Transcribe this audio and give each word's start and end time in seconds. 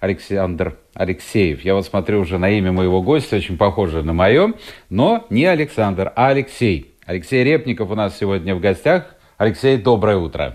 Александр 0.00 0.76
Алексеев. 0.94 1.62
Я 1.62 1.74
вот 1.74 1.86
смотрю 1.86 2.20
уже 2.20 2.38
на 2.38 2.50
имя 2.50 2.72
моего 2.72 3.02
гостя, 3.02 3.36
очень 3.36 3.58
похоже 3.58 4.02
на 4.02 4.12
мое, 4.12 4.52
но 4.90 5.26
не 5.30 5.44
Александр, 5.44 6.12
а 6.14 6.28
Алексей. 6.28 6.94
Алексей 7.06 7.42
Репников 7.42 7.90
у 7.90 7.94
нас 7.94 8.18
сегодня 8.18 8.54
в 8.54 8.60
гостях. 8.60 9.14
Алексей, 9.38 9.76
доброе 9.76 10.16
утро. 10.16 10.54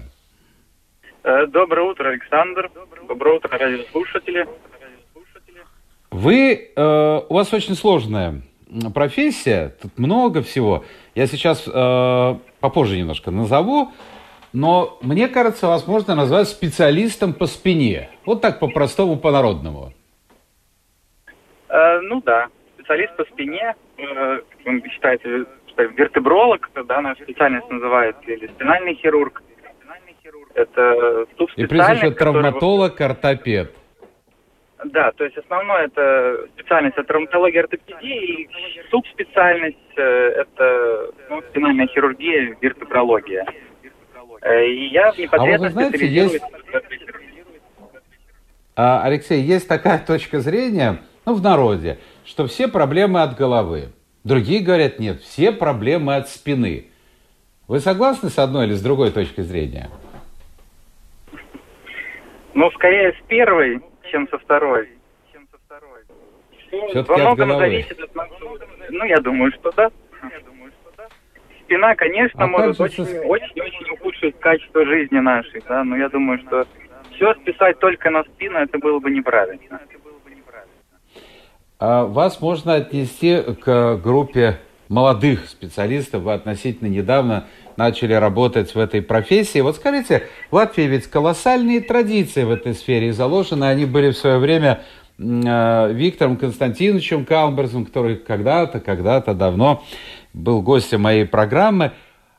Э, 1.23 1.45
доброе 1.47 1.89
утро, 1.89 2.09
Александр. 2.09 2.69
Доброе 3.07 3.37
утро, 3.37 3.57
радиослушатели. 3.57 4.47
Вы, 6.11 6.71
э, 6.75 7.21
у 7.27 7.33
вас 7.33 7.53
очень 7.53 7.75
сложная 7.75 8.41
профессия, 8.93 9.73
тут 9.81 9.97
много 9.97 10.41
всего. 10.41 10.83
Я 11.15 11.27
сейчас 11.27 11.67
э, 11.67 12.35
попозже 12.59 12.97
немножко 12.97 13.31
назову, 13.31 13.91
но 14.53 14.99
мне 15.01 15.27
кажется, 15.27 15.67
вас 15.67 15.87
можно 15.87 16.15
назвать 16.15 16.47
специалистом 16.47 17.33
по 17.33 17.47
спине. 17.47 18.09
Вот 18.25 18.41
так 18.41 18.59
по-простому, 18.59 19.17
по-народному. 19.17 19.91
Э, 21.69 21.99
ну 22.01 22.21
да, 22.21 22.47
специалист 22.75 23.15
по 23.17 23.25
спине, 23.25 23.75
э, 23.97 24.39
он 24.65 24.83
считается 24.83 25.45
вертебролог, 25.77 26.69
да, 26.85 27.01
наша 27.01 27.23
специальность 27.23 27.69
называется, 27.69 28.31
или 28.31 28.47
спинальный 28.47 28.93
хирург. 28.95 29.41
Это 30.53 31.25
И 31.55 31.65
прежде 31.65 32.11
травматолог, 32.11 33.01
ортопед. 33.01 33.73
Да, 34.85 35.11
то 35.13 35.23
есть 35.23 35.37
основное 35.37 35.85
это 35.85 36.47
специальность 36.55 36.97
это 36.97 37.07
травматология 37.07 37.61
ортопедии, 37.61 38.43
и 38.43 38.49
субспециальность 38.91 39.77
э, 39.95 40.01
это 40.01 41.09
ну, 41.29 41.41
спинальная 41.49 41.87
хирургия, 41.87 42.55
вертебрология. 42.61 43.45
Э, 44.43 44.65
и 44.67 44.87
я 44.89 45.13
непосредственно 45.17 45.55
а 45.55 45.57
вот 45.57 45.71
знаете, 45.71 46.07
есть... 46.07 46.41
А, 48.75 49.01
Алексей, 49.03 49.41
есть 49.41 49.67
такая 49.67 49.99
точка 50.05 50.39
зрения, 50.39 50.99
ну, 51.25 51.33
в 51.33 51.41
народе, 51.41 51.99
что 52.25 52.47
все 52.47 52.67
проблемы 52.67 53.21
от 53.21 53.37
головы. 53.37 53.89
Другие 54.23 54.61
говорят, 54.61 54.99
нет, 54.99 55.21
все 55.21 55.51
проблемы 55.51 56.15
от 56.15 56.29
спины. 56.29 56.87
Вы 57.67 57.79
согласны 57.79 58.29
с 58.29 58.37
одной 58.37 58.65
или 58.65 58.73
с 58.73 58.81
другой 58.81 59.11
точкой 59.11 59.43
зрения? 59.43 59.89
Ну, 62.53 62.69
скорее 62.71 63.13
с 63.13 63.27
первой, 63.27 63.81
чем 64.11 64.27
со 64.29 64.37
второй. 64.37 64.89
Все-таки 66.69 67.11
Во 67.11 67.17
многом 67.17 67.57
зависит 67.57 67.99
от... 67.99 68.09
Ну, 68.89 69.05
я 69.05 69.19
думаю, 69.19 69.51
что 69.53 69.71
да 69.71 69.89
спина, 71.73 71.95
конечно, 71.95 72.43
а 72.43 72.47
может 72.47 72.79
очень-очень 72.79 73.93
ухудшить 73.93 74.39
качество 74.39 74.85
жизни 74.85 75.19
нашей, 75.19 75.61
да, 75.67 75.83
но 75.83 75.97
я 75.97 76.09
думаю, 76.09 76.39
что 76.39 76.65
все 77.15 77.33
списать 77.35 77.79
только 77.79 78.09
на 78.09 78.23
спину, 78.23 78.59
это 78.59 78.77
было 78.77 78.99
бы 78.99 79.09
неправильно. 79.09 79.79
А 81.79 82.05
вас 82.05 82.39
можно 82.39 82.75
отнести 82.75 83.41
к 83.61 83.97
группе 83.97 84.59
молодых 84.87 85.49
специалистов. 85.49 86.23
Вы 86.23 86.33
относительно 86.33 86.87
недавно 86.87 87.47
начали 87.75 88.13
работать 88.13 88.73
в 88.73 88.79
этой 88.79 89.01
профессии. 89.01 89.59
Вот 89.59 89.75
скажите, 89.75 90.27
в 90.51 90.55
Латвии 90.55 90.83
ведь 90.83 91.07
колоссальные 91.07 91.81
традиции 91.81 92.43
в 92.43 92.51
этой 92.51 92.73
сфере 92.73 93.11
заложены. 93.11 93.65
Они 93.65 93.85
были 93.85 94.11
в 94.11 94.17
свое 94.17 94.37
время 94.37 94.83
э, 95.17 95.93
Виктором 95.93 96.37
Константиновичем 96.37 97.25
Калберсом, 97.25 97.85
который 97.85 98.15
когда-то, 98.17 98.79
когда-то 98.79 99.33
давно 99.33 99.83
был 100.33 100.61
гостем 100.61 101.01
моей 101.01 101.25
программы. 101.25 101.91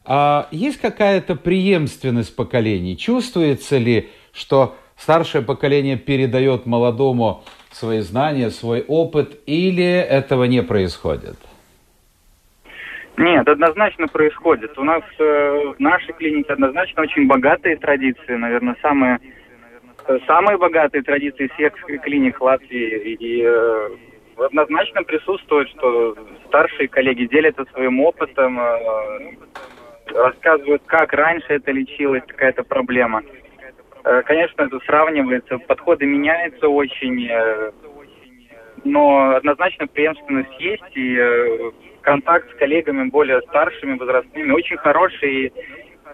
А 0.05 0.49
есть 0.51 0.81
какая-то 0.81 1.35
преемственность 1.35 2.37
поколений? 2.37 2.97
Чувствуется 2.97 3.79
ли, 3.79 4.11
что 4.33 4.77
старшее 4.97 5.43
поколение 5.43 5.97
передает 5.97 6.67
молодому 6.67 7.43
свои 7.71 8.01
знания, 8.01 8.51
свой 8.51 8.85
опыт, 8.87 9.39
или 9.47 9.85
этого 9.85 10.45
не 10.45 10.63
происходит? 10.63 11.37
Нет, 13.17 13.49
однозначно 13.49 14.09
происходит. 14.09 14.77
У 14.77 14.83
нас 14.83 15.03
э, 15.19 15.73
в 15.77 15.81
нашей 15.81 16.13
клинике 16.15 16.53
однозначно 16.53 17.03
очень 17.03 17.29
богатые 17.29 17.77
традиции, 17.77 18.35
наверное, 18.35 18.77
самые 18.83 19.21
самые 20.27 20.59
богатые 20.59 21.03
традиции 21.03 21.51
всех 21.55 21.73
клиник 22.03 22.41
Латвии. 22.41 23.15
И 23.15 23.43
э, 23.45 23.89
однозначно 24.39 25.03
присутствует, 25.03 25.69
что 25.71 26.17
старшие 26.47 26.89
коллеги 26.89 27.25
делятся 27.27 27.65
своим 27.73 28.01
опытом, 28.01 28.59
э, 28.61 29.37
рассказывают, 30.15 30.83
как 30.87 31.13
раньше 31.13 31.47
это 31.49 31.73
лечилось, 31.73 32.23
какая-то 32.27 32.63
проблема. 32.65 33.23
Э, 34.05 34.23
конечно, 34.23 34.63
это 34.63 34.79
сравнивается, 34.81 35.59
подходы 35.59 36.07
меняются 36.07 36.69
очень, 36.69 37.27
э, 37.31 37.73
но 38.85 39.37
однозначно 39.37 39.87
преемственность 39.87 40.61
есть, 40.61 40.97
и 40.97 41.19
контакт 42.03 42.51
с 42.51 42.59
коллегами 42.59 43.09
более 43.09 43.41
старшими, 43.43 43.97
возрастными 43.97 44.53
очень 44.53 44.77
хороший, 44.77 45.53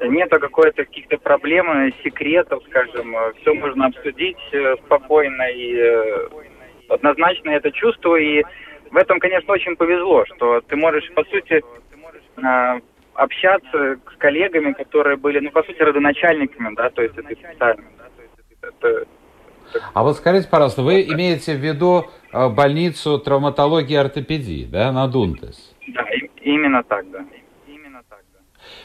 нету 0.03 0.39
какой-то 0.39 0.85
каких-то 0.85 1.19
проблем, 1.19 1.93
секретов, 2.05 2.63
скажем, 2.69 3.15
все 3.41 3.55
можно 3.55 3.87
обсудить 3.87 4.39
спокойно 4.87 5.51
и 5.51 6.31
однозначно 6.91 7.51
это 7.51 7.71
чувствую, 7.73 8.23
и 8.23 8.45
в 8.91 8.97
этом, 8.97 9.21
конечно, 9.21 9.53
очень 9.53 9.77
повезло, 9.77 10.25
что 10.27 10.61
ты 10.63 10.77
можешь, 10.77 11.11
по 11.15 11.25
сути, 11.25 11.63
а, 12.43 12.79
общаться 13.15 13.99
с 14.13 14.17
коллегами, 14.19 14.73
которые 14.73 15.17
были, 15.17 15.41
ну, 15.41 15.51
по 15.51 15.63
сути, 15.63 15.81
родоначальниками, 15.81 16.75
да, 16.75 16.91
то 16.91 17.03
есть 17.03 17.17
это 17.17 17.35
специально. 17.35 17.85
Это, 18.63 19.07
а 19.95 20.03
вот 20.03 20.17
скажите, 20.17 20.49
пожалуйста, 20.49 20.83
вы 20.83 21.03
имеете 21.03 21.55
в 21.55 21.61
виду 21.61 22.07
а, 22.33 22.49
больницу 22.49 23.19
травматологии 23.19 23.95
и 23.95 23.97
ортопедии, 23.97 24.65
да, 24.65 24.93
на 24.93 25.07
Дунтес? 25.07 25.75
Да, 25.89 26.05
именно 26.43 26.83
так, 26.83 27.09
да. 27.11 27.25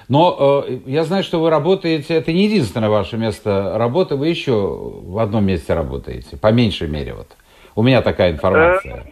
Но 0.08 0.64
э, 0.68 0.80
я 0.86 1.04
знаю, 1.04 1.24
что 1.24 1.40
вы 1.42 1.50
работаете, 1.50 2.14
это 2.14 2.32
не 2.32 2.46
единственное 2.46 2.90
ваше 2.90 3.18
место 3.18 3.74
работы, 3.76 4.16
вы 4.16 4.28
еще 4.28 4.52
в 4.54 5.18
одном 5.18 5.46
месте 5.46 5.74
работаете, 5.74 6.38
по 6.38 6.52
меньшей 6.52 6.88
мере 6.88 7.14
вот. 7.14 7.36
У 7.76 7.84
меня 7.84 8.02
такая 8.02 8.32
информация. 8.32 9.04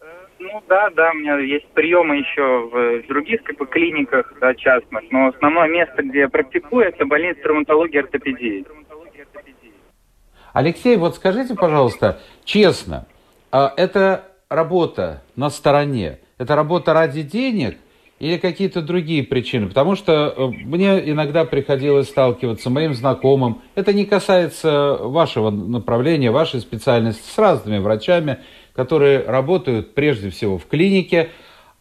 Э, 0.00 0.04
ну 0.40 0.62
да, 0.68 0.90
да, 0.90 1.12
у 1.12 1.14
меня 1.14 1.38
есть 1.38 1.68
приемы 1.68 2.16
еще 2.16 2.42
в 2.42 3.06
других 3.06 3.44
как 3.44 3.56
бы, 3.56 3.66
клиниках 3.66 4.34
да, 4.40 4.54
частных, 4.54 5.02
но 5.10 5.28
основное 5.28 5.68
место, 5.68 6.02
где 6.02 6.20
я 6.20 6.28
практикую, 6.28 6.86
это 6.86 7.06
больница 7.06 7.40
травматологии 7.42 7.94
и 7.94 7.98
ортопедии. 8.00 8.66
Алексей, 10.52 10.96
вот 10.96 11.14
скажите, 11.14 11.54
пожалуйста, 11.54 12.20
честно, 12.44 13.06
а 13.52 13.72
это 13.76 14.24
работа 14.50 15.22
на 15.36 15.48
стороне, 15.48 16.18
это 16.38 16.56
работа 16.56 16.92
ради 16.92 17.22
денег 17.22 17.78
или 18.22 18.36
какие-то 18.36 18.82
другие 18.82 19.24
причины? 19.24 19.66
Потому 19.66 19.96
что 19.96 20.32
э, 20.36 20.46
мне 20.64 21.10
иногда 21.10 21.44
приходилось 21.44 22.08
сталкиваться 22.08 22.70
моим 22.70 22.94
знакомым. 22.94 23.62
Это 23.74 23.92
не 23.92 24.04
касается 24.04 24.96
вашего 25.00 25.50
направления, 25.50 26.30
вашей 26.30 26.60
специальности, 26.60 27.28
с 27.28 27.36
разными 27.36 27.78
врачами, 27.78 28.38
которые 28.76 29.24
работают 29.24 29.94
прежде 29.94 30.30
всего 30.30 30.56
в 30.56 30.66
клинике, 30.66 31.30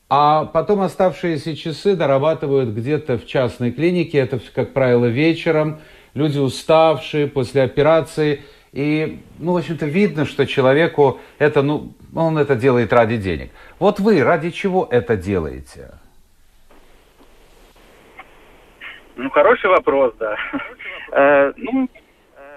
а 0.10 0.46
потом 0.46 0.82
оставшиеся 0.82 1.56
часы 1.56 1.96
дорабатывают 1.96 2.72
где-то 2.72 3.20
в 3.20 3.28
частной 3.28 3.72
клинике. 3.72 4.18
Это, 4.18 4.42
как 4.56 4.74
правило, 4.74 5.06
вечером. 5.06 5.80
Люди 6.16 6.40
уставшие 6.40 7.28
после 7.28 7.62
операции. 7.62 8.42
И, 8.72 9.20
ну, 9.38 9.54
в 9.54 9.58
общем-то, 9.58 9.86
видно, 9.86 10.26
что 10.26 10.48
человеку 10.48 11.20
это, 11.38 11.62
ну, 11.62 11.94
он 12.16 12.40
это 12.40 12.56
делает 12.56 12.92
ради 12.94 13.18
денег. 13.18 13.52
Вот 13.78 14.00
вы 14.00 14.24
ради 14.24 14.50
чего 14.50 14.88
это 14.90 15.16
делаете? 15.16 16.01
Ну, 19.22 19.30
хороший 19.30 19.70
вопрос, 19.70 20.14
да. 20.20 20.36
Э, 21.14 21.52
ну, 21.58 21.90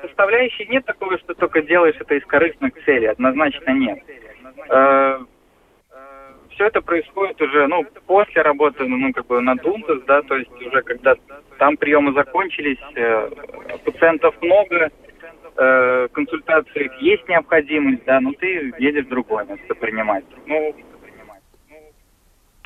составляющей 0.02 0.66
нет 0.66 0.84
такого, 0.84 1.18
что 1.18 1.34
только 1.34 1.60
делаешь 1.60 1.96
это 1.98 2.14
из 2.14 2.24
корыстных 2.24 2.72
целей. 2.84 3.06
Однозначно 3.06 3.70
нет. 3.70 3.98
Э, 4.70 5.18
все 6.50 6.66
это 6.66 6.80
происходит 6.80 7.40
уже, 7.42 7.66
ну, 7.66 7.84
после 8.06 8.42
работы, 8.42 8.86
ну, 8.86 9.12
как 9.12 9.26
бы 9.26 9.40
на 9.40 9.56
Дунтас, 9.56 10.02
да, 10.06 10.22
то 10.22 10.36
есть 10.36 10.52
уже 10.52 10.82
когда 10.82 11.16
там 11.58 11.76
приемы 11.76 12.12
закончились, 12.12 12.78
э, 12.94 13.30
пациентов 13.84 14.40
много, 14.40 14.90
э, 15.56 16.08
консультациях 16.12 17.00
есть 17.00 17.28
необходимость, 17.28 18.04
да, 18.04 18.20
но 18.20 18.32
ты 18.34 18.72
едешь 18.78 19.06
в 19.06 19.08
другое 19.08 19.44
место 19.46 19.74
принимать. 19.74 20.24
Ну, 20.46 20.74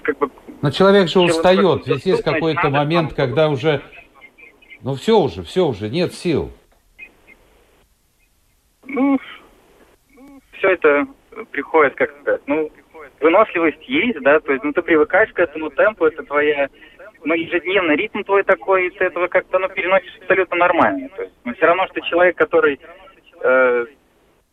как 0.09 0.19
бы... 0.19 0.31
Но 0.63 0.71
человек 0.71 1.09
же 1.09 1.21
устает, 1.21 1.87
ведь 1.87 2.07
есть 2.07 2.23
какой-то 2.23 2.71
момент, 2.71 3.13
когда 3.13 3.49
уже, 3.49 3.83
ну 4.83 4.95
все 4.95 5.19
уже, 5.19 5.43
все 5.43 5.67
уже, 5.67 5.91
нет 5.91 6.15
сил. 6.15 6.51
Ну, 8.85 9.19
все 10.53 10.71
это 10.71 11.07
приходит, 11.51 11.95
как 11.95 12.11
сказать, 12.21 12.41
ну, 12.47 12.71
выносливость 13.21 13.87
есть, 13.87 14.19
да, 14.21 14.41
то 14.41 14.53
есть, 14.53 14.65
ну, 14.65 14.73
ты 14.73 14.81
привыкаешь 14.81 15.31
к 15.33 15.39
этому 15.39 15.71
темпу, 15.71 16.07
это 16.07 16.23
твоя, 16.23 16.69
ну, 17.25 17.35
ежедневный 17.35 17.97
ритм 17.97 18.23
твой 18.23 18.45
такой, 18.45 18.87
и 18.87 18.91
ты 18.91 19.05
этого 19.05 19.29
как-то, 19.29 19.59
ну, 19.59 19.69
переносишь 19.69 20.17
абсолютно 20.23 20.57
нормально, 20.57 21.11
то 21.15 21.23
есть, 21.23 21.35
ну, 21.45 21.55
все 21.55 21.67
равно, 21.67 21.87
что 21.89 22.01
человек, 22.01 22.37
который 22.37 22.81
э, 23.43 23.87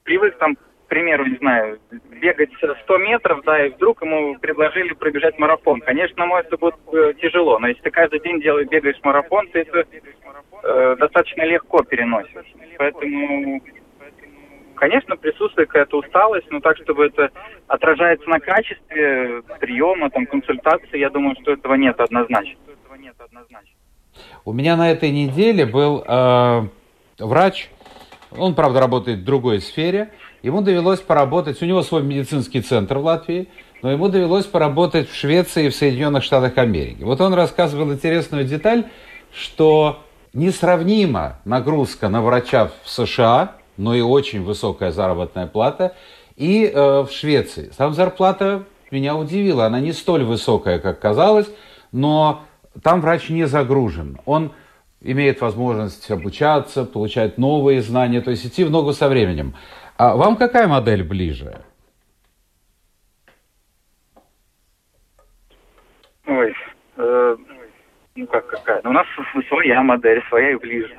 привык 0.04 0.38
там, 0.38 0.58
примеру, 0.96 1.26
не 1.26 1.36
знаю, 1.36 1.78
бегать 2.22 2.52
100 2.84 2.98
метров, 3.00 3.44
да, 3.44 3.66
и 3.66 3.70
вдруг 3.72 4.02
ему 4.02 4.40
предложили 4.40 4.94
пробежать 4.94 5.38
марафон. 5.38 5.82
Конечно, 5.82 6.16
на 6.20 6.26
мой 6.26 6.40
это 6.40 6.56
будет 6.56 6.76
э, 6.94 7.14
тяжело, 7.22 7.60
но 7.60 7.68
если 7.68 7.82
ты 7.82 7.92
каждый 7.92 8.22
день 8.22 8.40
делаешь, 8.40 8.70
бегаешь 8.70 8.96
марафон, 9.04 9.46
ты 9.50 9.60
это 9.60 9.84
э, 10.64 10.96
достаточно 10.98 11.42
легко 11.42 11.84
переносишь. 11.84 12.54
Поэтому 12.78 13.62
Конечно, 14.76 15.16
присутствует 15.16 15.70
какая-то 15.70 16.00
усталость, 16.00 16.48
но 16.52 16.60
так, 16.60 16.76
чтобы 16.84 17.06
это 17.06 17.30
отражается 17.68 18.30
на 18.30 18.42
качестве 18.42 19.42
приема, 19.62 20.10
там, 20.10 20.26
консультации, 20.26 20.98
я 20.98 21.10
думаю, 21.10 21.34
что 21.42 21.54
этого 21.54 21.76
нет 21.76 21.98
однозначно. 21.98 22.60
У 24.44 24.52
меня 24.52 24.76
на 24.76 24.92
этой 24.92 25.12
неделе 25.12 25.66
был 25.66 26.04
э, 26.06 26.62
врач, 27.20 27.70
он, 28.38 28.54
правда, 28.54 28.82
работает 28.82 29.20
в 29.20 29.24
другой 29.24 29.62
сфере, 29.62 30.10
ему 30.46 30.62
довелось 30.62 31.00
поработать, 31.00 31.62
у 31.64 31.66
него 31.66 31.82
свой 31.82 32.04
медицинский 32.04 32.62
центр 32.62 33.00
в 33.00 33.06
Латвии, 33.06 33.50
но 33.82 33.92
ему 33.92 34.10
довелось 34.10 34.46
поработать 34.46 35.10
в 35.10 35.16
Швеции 35.16 35.66
и 35.66 35.70
в 35.70 35.76
Соединенных 35.76 36.24
Штатах 36.24 36.60
Америки. 36.60 37.02
Вот 37.02 37.20
он 37.20 37.34
рассказывал 37.34 37.92
интересную 37.92 38.46
деталь, 38.46 38.86
что 39.34 40.04
несравнима 40.34 41.40
нагрузка 41.46 42.10
на 42.10 42.22
врача 42.22 42.70
в 42.84 42.90
США, 42.90 43.54
но 43.78 43.96
и 43.96 44.02
очень 44.02 44.44
высокая 44.44 44.92
заработная 44.92 45.48
плата. 45.48 45.96
И 46.36 46.66
э, 46.66 47.02
в 47.02 47.10
Швеции. 47.12 47.72
Там 47.76 47.96
зарплата 47.96 48.66
меня 48.92 49.16
удивила. 49.16 49.66
Она 49.66 49.80
не 49.80 49.94
столь 49.94 50.26
высокая, 50.26 50.78
как 50.78 51.00
казалось, 51.00 51.48
но 51.92 52.44
там 52.84 53.02
врач 53.02 53.30
не 53.30 53.48
загружен. 53.48 54.20
Он 54.26 54.52
имеет 55.02 55.42
возможность 55.42 56.12
обучаться, 56.12 56.86
получать 56.86 57.38
новые 57.38 57.82
знания, 57.82 58.22
то 58.22 58.32
есть 58.32 58.46
идти 58.46 58.64
в 58.64 58.70
ногу 58.70 58.94
со 58.94 59.08
временем. 59.08 59.56
А 59.98 60.16
вам 60.16 60.36
какая 60.36 60.68
модель 60.68 61.04
ближе? 61.04 61.62
Ой, 66.28 66.54
э, 66.98 67.38
ну 68.16 68.28
как 68.28 68.48
какая? 68.48 68.82
Ну, 68.84 68.90
у 68.90 68.94
нас 68.94 69.06
своя 69.48 69.82
модель, 69.84 70.22
своя 70.28 70.52
и 70.52 70.56
ближе. 70.56 70.94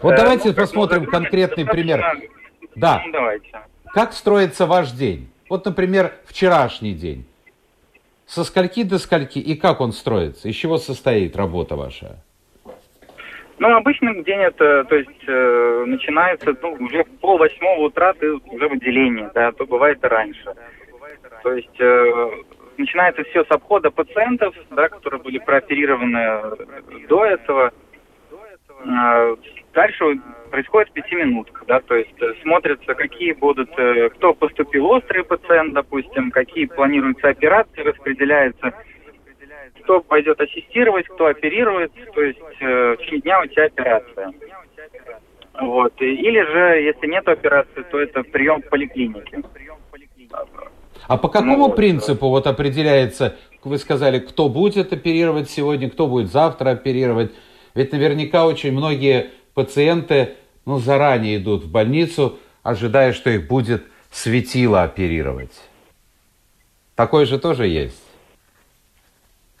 Вот 0.00 0.16
давайте 0.16 0.48
ну, 0.48 0.54
посмотрим 0.54 1.06
конкретный 1.06 1.66
пример. 1.66 2.02
Да. 2.74 3.02
Ну, 3.04 3.12
давайте. 3.12 3.60
Как 3.86 4.12
строится 4.12 4.66
ваш 4.66 4.90
день? 4.92 5.30
Вот, 5.48 5.64
например, 5.66 6.12
вчерашний 6.24 6.94
день. 6.94 7.26
Со 8.26 8.44
скольки 8.44 8.82
до 8.82 8.98
скольки 8.98 9.38
и 9.38 9.54
как 9.54 9.80
он 9.80 9.92
строится? 9.92 10.48
Из 10.48 10.54
чего 10.56 10.78
состоит 10.78 11.36
работа 11.36 11.76
ваша? 11.76 12.24
Ну, 13.58 13.76
обычно 13.76 14.14
день 14.22 14.40
это, 14.40 14.84
то 14.84 14.96
есть, 14.96 15.24
э, 15.26 15.84
начинается, 15.86 16.54
ну, 16.62 16.72
уже 16.80 17.04
пол 17.20 17.38
восьмого 17.38 17.86
утра 17.86 18.12
ты 18.14 18.32
уже 18.32 18.68
в 18.68 18.72
отделении, 18.72 19.28
да, 19.34 19.52
то 19.52 19.66
бывает 19.66 20.02
и 20.02 20.06
раньше. 20.06 20.54
То 21.42 21.52
есть, 21.54 21.80
э, 21.80 22.30
начинается 22.76 23.22
все 23.24 23.44
с 23.44 23.50
обхода 23.50 23.90
пациентов, 23.90 24.54
да, 24.70 24.88
которые 24.88 25.20
были 25.20 25.38
прооперированы 25.38 26.42
до 27.08 27.24
этого. 27.24 27.72
Э, 28.84 29.36
Дальше 29.72 30.04
происходит 30.50 30.92
пятиминутка, 30.92 31.64
да, 31.66 31.80
то 31.80 31.94
есть 31.94 32.20
э, 32.20 32.34
смотрится, 32.42 32.94
какие 32.94 33.32
будут, 33.32 33.70
э, 33.78 34.10
кто 34.10 34.34
поступил 34.34 34.86
острый 34.86 35.24
пациент, 35.24 35.72
допустим, 35.72 36.30
какие 36.30 36.66
планируются 36.66 37.28
операции, 37.28 37.80
распределяется, 37.80 38.74
кто 39.82 40.00
пойдет 40.00 40.40
ассистировать, 40.40 41.06
кто 41.06 41.26
оперирует, 41.26 41.92
то 42.14 42.22
есть 42.22 42.38
э, 42.60 42.94
в 42.94 42.96
течение 42.98 43.20
дня 43.20 43.40
у 43.40 43.46
тебя 43.46 43.64
операция. 43.64 44.32
Вот. 45.60 45.92
Или 46.00 46.40
же, 46.40 46.82
если 46.82 47.06
нет 47.06 47.28
операции, 47.28 47.82
то 47.90 48.00
это 48.00 48.22
прием 48.22 48.62
в 48.62 48.68
поликлинике. 48.68 49.42
А 51.08 51.16
по 51.18 51.28
какому 51.28 51.68
ну, 51.68 51.74
принципу 51.74 52.28
вот 52.28 52.46
определяется, 52.46 53.36
вы 53.62 53.78
сказали, 53.78 54.18
кто 54.18 54.48
будет 54.48 54.92
оперировать 54.92 55.50
сегодня, 55.50 55.90
кто 55.90 56.06
будет 56.06 56.30
завтра 56.30 56.70
оперировать? 56.70 57.32
Ведь 57.74 57.92
наверняка 57.92 58.46
очень 58.46 58.72
многие 58.72 59.30
пациенты 59.54 60.34
ну, 60.64 60.78
заранее 60.78 61.38
идут 61.38 61.64
в 61.64 61.70
больницу, 61.70 62.38
ожидая, 62.62 63.12
что 63.12 63.30
их 63.30 63.46
будет 63.46 63.84
светило 64.10 64.82
оперировать. 64.82 65.52
Такое 66.94 67.26
же 67.26 67.38
тоже 67.38 67.66
есть. 67.66 68.01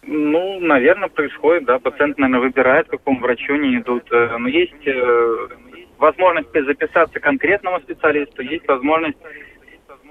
Ну, 0.04 0.58
наверное, 0.58 1.08
происходит, 1.08 1.64
да. 1.64 1.78
Пациент, 1.78 2.18
наверное, 2.18 2.40
выбирает, 2.40 2.88
к 2.88 2.90
какому 2.90 3.20
врачу 3.20 3.54
они 3.54 3.76
идут. 3.76 4.04
Э, 4.10 4.36
но 4.36 4.48
есть 4.48 4.86
э, 4.86 5.48
возможность 5.98 6.52
записаться 6.52 7.20
к 7.20 7.22
конкретному 7.22 7.80
специалисту, 7.80 8.42
есть 8.42 8.66
возможность 8.66 9.18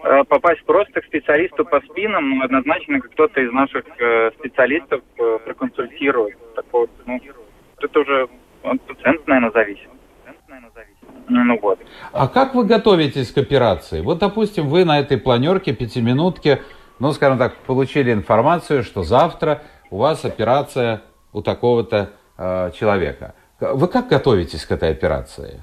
э, 0.04 0.24
попасть 0.30 0.64
просто 0.64 1.02
к 1.02 1.06
специалисту 1.06 1.66
по 1.66 1.82
спинам, 1.82 2.38
но 2.38 2.46
однозначно 2.46 3.02
кто-то 3.02 3.42
из 3.42 3.52
наших 3.52 3.84
специалистов 4.40 5.02
проконсультирует. 5.46 6.38
Так 6.56 6.66
вот, 6.72 6.90
ну, 7.06 7.20
это 7.82 8.00
уже 8.00 8.30
от 8.64 8.82
пациента, 8.84 9.24
наверное, 9.28 9.52
зависит. 9.52 9.90
Ну 11.28 11.60
вот. 11.60 11.80
А 12.14 12.28
как 12.28 12.56
вы 12.56 12.66
готовитесь 12.66 13.32
к 13.32 13.38
операции? 13.38 14.02
Вот, 14.02 14.20
допустим, 14.20 14.68
вы 14.68 14.86
на 14.86 15.00
этой 15.00 15.18
планерке, 15.18 15.74
пятиминутке, 15.74 16.62
ну, 17.00 17.12
скажем 17.12 17.38
так, 17.38 17.56
получили 17.66 18.12
информацию, 18.12 18.84
что 18.84 19.04
завтра 19.04 19.62
у 19.92 19.98
вас 19.98 20.26
операция 20.26 21.02
у 21.34 21.42
такого-то 21.42 22.10
э, 22.38 22.72
человека. 22.72 23.36
Вы 23.60 23.88
как 23.88 24.08
готовитесь 24.08 24.66
к 24.66 24.72
этой 24.72 24.90
операции? 24.90 25.62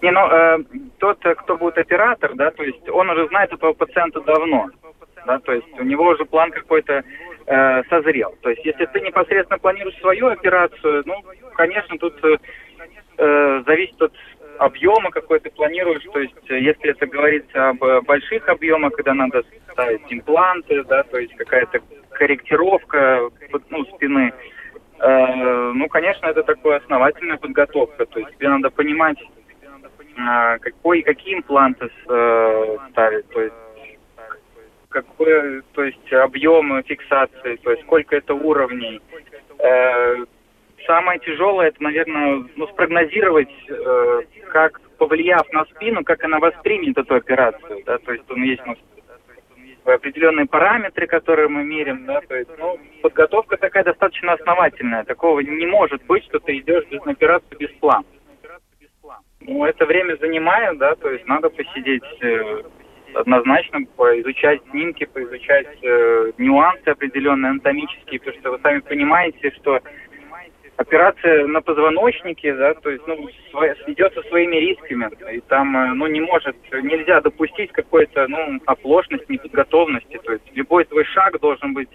Не, 0.00 0.12
ну, 0.12 0.20
э, 0.30 0.58
тот, 0.98 1.18
кто 1.38 1.56
будет 1.58 1.76
оператор, 1.76 2.34
да, 2.34 2.50
то 2.52 2.62
есть 2.62 2.88
он 2.88 3.10
уже 3.10 3.26
знает 3.28 3.52
этого 3.52 3.72
пациента 3.72 4.20
давно, 4.20 4.68
да, 5.26 5.38
то 5.40 5.52
есть 5.52 5.68
у 5.78 5.82
него 5.82 6.04
уже 6.06 6.24
план 6.24 6.52
какой-то 6.52 7.02
э, 7.46 7.82
созрел. 7.90 8.34
То 8.42 8.50
есть 8.50 8.64
если 8.64 8.86
ты 8.86 9.00
непосредственно 9.00 9.58
планируешь 9.58 9.98
свою 10.00 10.28
операцию, 10.28 11.02
ну, 11.04 11.16
конечно, 11.54 11.98
тут 11.98 12.14
э, 12.24 12.36
э, 13.18 13.62
зависит 13.66 14.00
от 14.00 14.12
объема, 14.58 15.10
какой 15.10 15.40
ты 15.40 15.50
планируешь. 15.50 16.04
То 16.12 16.20
есть 16.20 16.50
э, 16.50 16.60
если 16.60 16.90
это 16.90 17.06
говорится 17.06 17.70
об 17.70 17.82
э, 17.82 18.00
больших 18.02 18.48
объемах, 18.48 18.92
когда 18.92 19.14
надо 19.14 19.42
ставить 19.72 20.02
импланты, 20.10 20.84
да, 20.84 21.02
то 21.02 21.18
есть 21.18 21.34
какая-то 21.34 21.80
корректировка 22.18 23.30
ну, 23.70 23.84
спины, 23.86 24.32
э, 24.98 25.72
ну, 25.74 25.88
конечно, 25.88 26.26
это 26.26 26.42
такая 26.42 26.78
основательная 26.78 27.36
подготовка. 27.36 28.06
То 28.06 28.18
есть 28.18 28.36
тебе 28.36 28.48
надо 28.48 28.70
понимать, 28.70 29.18
э, 29.20 30.58
какой, 30.58 31.02
какие 31.02 31.36
импланты 31.36 31.86
э, 31.86 32.76
ставить. 32.90 33.28
То 33.28 33.40
есть 33.40 33.54
какой, 34.88 35.62
то 35.72 35.84
есть 35.84 36.12
объем 36.12 36.82
фиксации, 36.82 37.56
то 37.56 37.70
есть 37.70 37.82
сколько 37.84 38.16
это 38.16 38.34
уровней. 38.34 39.00
Э, 39.58 40.24
самое 40.86 41.20
тяжелое, 41.20 41.68
это, 41.68 41.82
наверное, 41.82 42.44
ну, 42.56 42.66
спрогнозировать, 42.68 43.52
э, 43.68 44.22
как 44.50 44.80
повлияв 44.98 45.46
на 45.52 45.64
спину, 45.66 46.02
как 46.02 46.24
она 46.24 46.38
воспримет 46.38 46.98
эту 46.98 47.14
операцию, 47.14 47.82
да, 47.86 47.98
то 47.98 48.12
есть 48.12 48.24
ну, 48.28 48.42
есть 48.42 48.62
ну, 48.66 48.76
определенные 49.94 50.46
параметры, 50.46 51.06
которые 51.06 51.48
мы 51.48 51.64
меряем, 51.64 52.04
да, 52.06 52.20
то 52.20 52.36
есть, 52.36 52.50
ну, 52.58 52.78
подготовка 53.02 53.56
такая 53.56 53.84
достаточно 53.84 54.32
основательная, 54.32 55.04
такого 55.04 55.40
не 55.40 55.66
может 55.66 56.04
быть, 56.06 56.24
что 56.24 56.38
ты 56.38 56.58
идешь 56.58 56.84
на 57.04 57.12
операцию 57.12 57.58
без 57.58 57.70
плана. 57.80 58.04
Ну, 59.40 59.64
это 59.64 59.86
время 59.86 60.16
занимает, 60.16 60.78
да, 60.78 60.94
то 60.96 61.10
есть 61.10 61.26
надо 61.26 61.48
посидеть 61.48 62.02
э, 62.20 62.62
однозначно 63.14 63.80
поизучать 63.96 64.60
снимки, 64.70 65.06
поизучать 65.06 65.66
э, 65.82 66.32
нюансы 66.38 66.88
определенные 66.88 67.50
анатомические, 67.50 68.20
потому 68.20 68.38
что 68.40 68.50
вы 68.50 68.58
сами 68.62 68.80
понимаете, 68.80 69.50
что 69.52 69.80
операция 70.78 71.46
на 71.48 71.60
позвоночнике, 71.60 72.54
да, 72.54 72.72
то 72.74 72.88
есть, 72.88 73.04
ну, 73.06 73.28
идет 73.88 74.14
со 74.14 74.22
своими 74.28 74.56
рисками, 74.56 75.10
и 75.34 75.40
там, 75.40 75.76
э, 75.76 75.94
ну, 75.94 76.06
не 76.06 76.20
может, 76.20 76.56
нельзя 76.70 77.20
допустить 77.20 77.72
какой-то, 77.72 78.28
ну, 78.28 78.60
оплошности, 78.64 79.32
неподготовности, 79.32 80.20
то 80.24 80.32
есть 80.32 80.44
любой 80.54 80.84
твой 80.84 81.04
шаг 81.04 81.38
должен 81.40 81.74
быть 81.74 81.88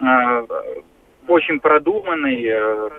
э, 0.00 0.46
очень 1.28 1.60
продуманный, 1.60 2.42
э, 2.42 2.90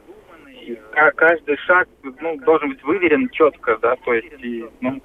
и 0.62 0.80
каждый 1.16 1.58
шаг 1.58 1.90
ну, 2.20 2.38
должен 2.38 2.70
быть 2.70 2.84
выверен 2.84 3.28
четко, 3.30 3.80
да, 3.82 3.96
то 4.06 4.14
есть, 4.14 4.34
и, 4.44 4.66
ну, 4.82 5.02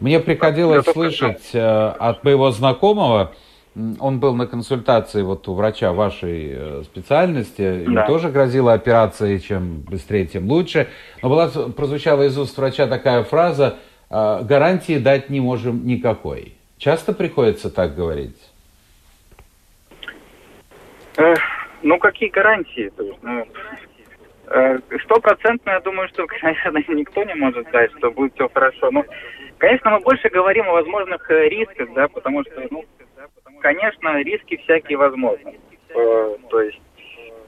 мне 0.00 0.20
приходилось 0.20 0.84
слышать 0.84 1.54
э, 1.54 1.60
от 1.60 2.24
моего 2.24 2.50
знакомого, 2.50 3.34
он 4.00 4.20
был 4.20 4.34
на 4.34 4.46
консультации 4.46 5.22
вот 5.22 5.46
у 5.48 5.54
врача 5.54 5.92
вашей 5.92 6.52
э, 6.54 6.82
специальности, 6.84 7.60
ему 7.60 7.96
да. 7.96 8.06
тоже 8.06 8.30
грозила 8.30 8.72
операция, 8.72 9.38
чем 9.38 9.80
быстрее, 9.80 10.26
тем 10.26 10.48
лучше. 10.48 10.88
Но 11.22 11.28
была, 11.28 11.48
прозвучала 11.48 12.22
из 12.22 12.38
уст 12.38 12.56
врача 12.56 12.86
такая 12.86 13.22
фраза, 13.22 13.76
э, 14.10 14.42
гарантии 14.42 14.98
дать 14.98 15.28
не 15.28 15.40
можем 15.40 15.86
никакой. 15.86 16.54
Часто 16.78 17.12
приходится 17.12 17.70
так 17.70 17.94
говорить? 17.94 18.36
ну, 21.82 21.98
какие 21.98 22.28
гарантии? 22.28 22.92
Ну, 23.22 23.46
стопроцентно, 25.04 25.70
я 25.70 25.80
думаю, 25.80 26.08
что, 26.08 26.26
наверное, 26.42 26.96
никто 26.96 27.24
не 27.24 27.34
может 27.34 27.70
дать, 27.70 27.90
что 27.98 28.10
будет 28.10 28.34
все 28.34 28.48
хорошо. 28.48 28.90
Но, 28.90 29.04
конечно, 29.58 29.90
мы 29.90 30.00
больше 30.00 30.28
говорим 30.30 30.66
о 30.68 30.72
возможных 30.72 31.28
рисках, 31.30 31.88
да, 31.94 32.08
потому 32.08 32.42
что, 32.44 32.66
ну, 32.70 32.84
конечно, 33.60 34.22
риски 34.22 34.56
всякие 34.56 34.98
возможны. 34.98 35.58
Э, 35.88 36.36
то 36.50 36.60
есть 36.60 36.80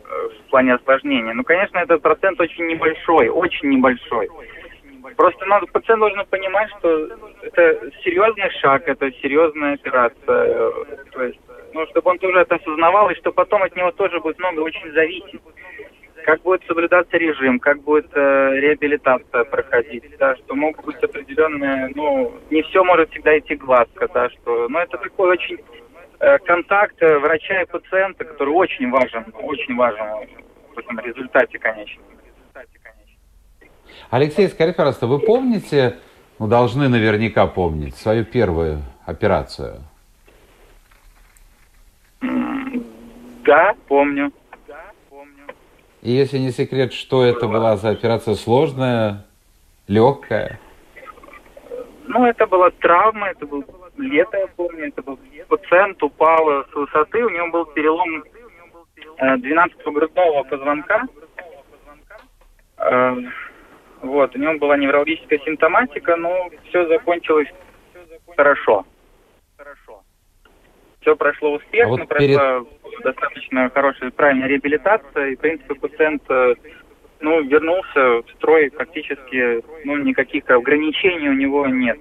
э, 0.04 0.28
в 0.28 0.50
плане 0.50 0.74
осложнения. 0.74 1.32
Ну, 1.34 1.44
конечно, 1.44 1.78
этот 1.78 2.02
процент 2.02 2.40
очень 2.40 2.66
небольшой, 2.66 3.28
очень 3.28 3.68
небольшой. 3.70 4.28
Просто 5.16 5.44
надо, 5.46 5.66
пациент 5.66 6.00
должен 6.00 6.24
понимать, 6.26 6.68
что 6.78 7.08
это 7.42 7.90
серьезный 8.04 8.50
шаг, 8.60 8.86
это 8.86 9.10
серьезная 9.22 9.74
операция. 9.74 10.70
То 11.12 11.22
есть, 11.22 11.40
ну, 11.72 11.86
чтобы 11.86 12.10
он 12.10 12.18
тоже 12.18 12.40
это 12.40 12.56
осознавал, 12.56 13.10
и 13.10 13.14
что 13.16 13.32
потом 13.32 13.62
от 13.62 13.74
него 13.74 13.90
тоже 13.92 14.20
будет 14.20 14.38
много 14.38 14.60
очень 14.60 14.92
зависеть. 14.92 15.40
Как 16.28 16.42
будет 16.42 16.62
соблюдаться 16.66 17.16
режим, 17.16 17.58
как 17.58 17.80
будет 17.80 18.10
э, 18.14 18.50
реабилитация 18.60 19.44
проходить, 19.44 20.04
да, 20.18 20.36
что 20.36 20.54
могут 20.54 20.84
быть 20.84 21.02
определенные, 21.02 21.90
ну, 21.94 22.34
не 22.50 22.60
все 22.64 22.84
может 22.84 23.10
всегда 23.10 23.38
идти 23.38 23.54
гладко, 23.54 24.08
да, 24.12 24.28
что, 24.28 24.68
ну, 24.68 24.78
это 24.78 24.98
такой 24.98 25.30
очень 25.30 25.58
Э, 26.20 26.38
контакт 26.38 27.00
э, 27.00 27.18
врача 27.18 27.62
и 27.62 27.66
пациента, 27.66 28.24
который 28.24 28.50
очень 28.50 28.90
важен, 28.90 29.24
очень 29.40 29.76
важен 29.76 30.28
в 30.74 30.78
этом 30.78 30.98
результате 30.98 31.58
конечном. 31.58 32.04
Алексей, 34.10 34.48
скажите, 34.48 34.76
пожалуйста, 34.76 35.06
вы 35.06 35.20
помните, 35.20 35.98
ну, 36.40 36.48
должны 36.48 36.88
наверняка 36.88 37.46
помнить, 37.46 37.94
свою 37.94 38.24
первую 38.24 38.82
операцию? 39.06 39.82
Да, 42.20 43.74
помню. 43.86 44.32
И 46.02 46.12
если 46.12 46.38
не 46.38 46.50
секрет, 46.50 46.92
что 46.92 47.24
это 47.24 47.48
была 47.48 47.76
за 47.76 47.90
операция 47.90 48.34
сложная, 48.34 49.24
легкая? 49.88 50.60
Ну, 52.06 52.24
это 52.24 52.46
была 52.46 52.70
травма, 52.70 53.28
это 53.28 53.46
был 53.46 53.64
лето, 53.98 54.36
я 54.36 54.46
помню, 54.48 54.88
это 54.88 55.02
был 55.02 55.18
пациент 55.48 56.02
упал 56.02 56.64
с 56.70 56.74
высоты, 56.74 57.24
у 57.24 57.30
него 57.30 57.48
был 57.48 57.64
перелом 57.66 58.22
12 59.18 59.76
грудного 59.86 60.44
позвонка. 60.44 61.06
Э, 62.78 63.16
вот, 64.02 64.36
у 64.36 64.38
него 64.38 64.58
была 64.58 64.76
неврологическая 64.76 65.40
симптоматика, 65.40 66.16
но 66.16 66.48
все 66.68 66.86
закончилось 66.86 67.48
хорошо. 68.36 68.86
Все 71.08 71.16
прошло 71.16 71.54
успешно, 71.54 71.86
а 71.86 71.96
вот 71.96 72.06
прошла 72.06 72.26
перед... 72.26 73.02
достаточно 73.02 73.70
хорошая, 73.70 74.10
правильная 74.10 74.46
реабилитация, 74.46 75.28
и, 75.28 75.36
в 75.36 75.38
принципе, 75.38 75.74
пациент 75.74 76.22
э, 76.28 76.54
ну, 77.20 77.42
вернулся 77.44 78.20
в 78.20 78.24
строй 78.36 78.70
практически, 78.70 79.62
ну, 79.86 79.96
никаких 79.96 80.50
ограничений 80.50 81.30
у 81.30 81.32
него 81.32 81.66
нет. 81.66 81.98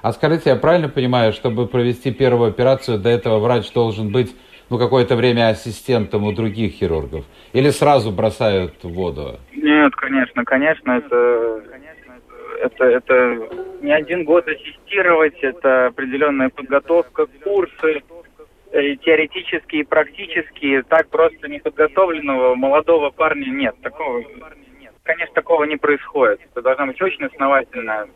А 0.00 0.12
скажите, 0.12 0.50
я 0.50 0.56
правильно 0.56 0.88
понимаю, 0.88 1.34
чтобы 1.34 1.66
провести 1.66 2.12
первую 2.12 2.48
операцию, 2.48 2.96
до 2.98 3.10
этого 3.10 3.38
врач 3.40 3.70
должен 3.74 4.10
быть 4.10 4.34
ну, 4.70 4.78
какое-то 4.78 5.14
время 5.14 5.50
ассистентом 5.50 6.24
у 6.24 6.32
других 6.32 6.72
хирургов? 6.72 7.26
Или 7.52 7.68
сразу 7.68 8.10
бросают 8.10 8.82
в 8.82 8.88
воду? 8.88 9.38
Нет, 9.54 9.94
конечно, 9.96 10.44
конечно, 10.46 10.92
это, 10.92 11.62
это, 12.64 12.84
это 12.84 13.48
не 13.82 13.92
один 13.92 14.24
год 14.24 14.48
ассистировать, 14.48 15.38
это 15.42 15.86
определенная 15.86 16.48
подготовка, 16.48 17.26
курсы, 17.42 18.02
и 18.72 18.96
теоретические 18.96 19.82
и 19.82 19.84
практические, 19.84 20.82
так 20.82 21.08
просто 21.08 21.48
неподготовленного 21.48 22.54
молодого 22.54 23.10
парня 23.10 23.48
нет. 23.50 23.76
Такого, 23.82 24.22
конечно, 25.04 25.34
такого 25.34 25.64
не 25.64 25.76
происходит. 25.76 26.40
Это 26.50 26.62
должна 26.62 26.86
быть 26.86 27.00
очень 27.00 27.26
основательная 27.26 28.08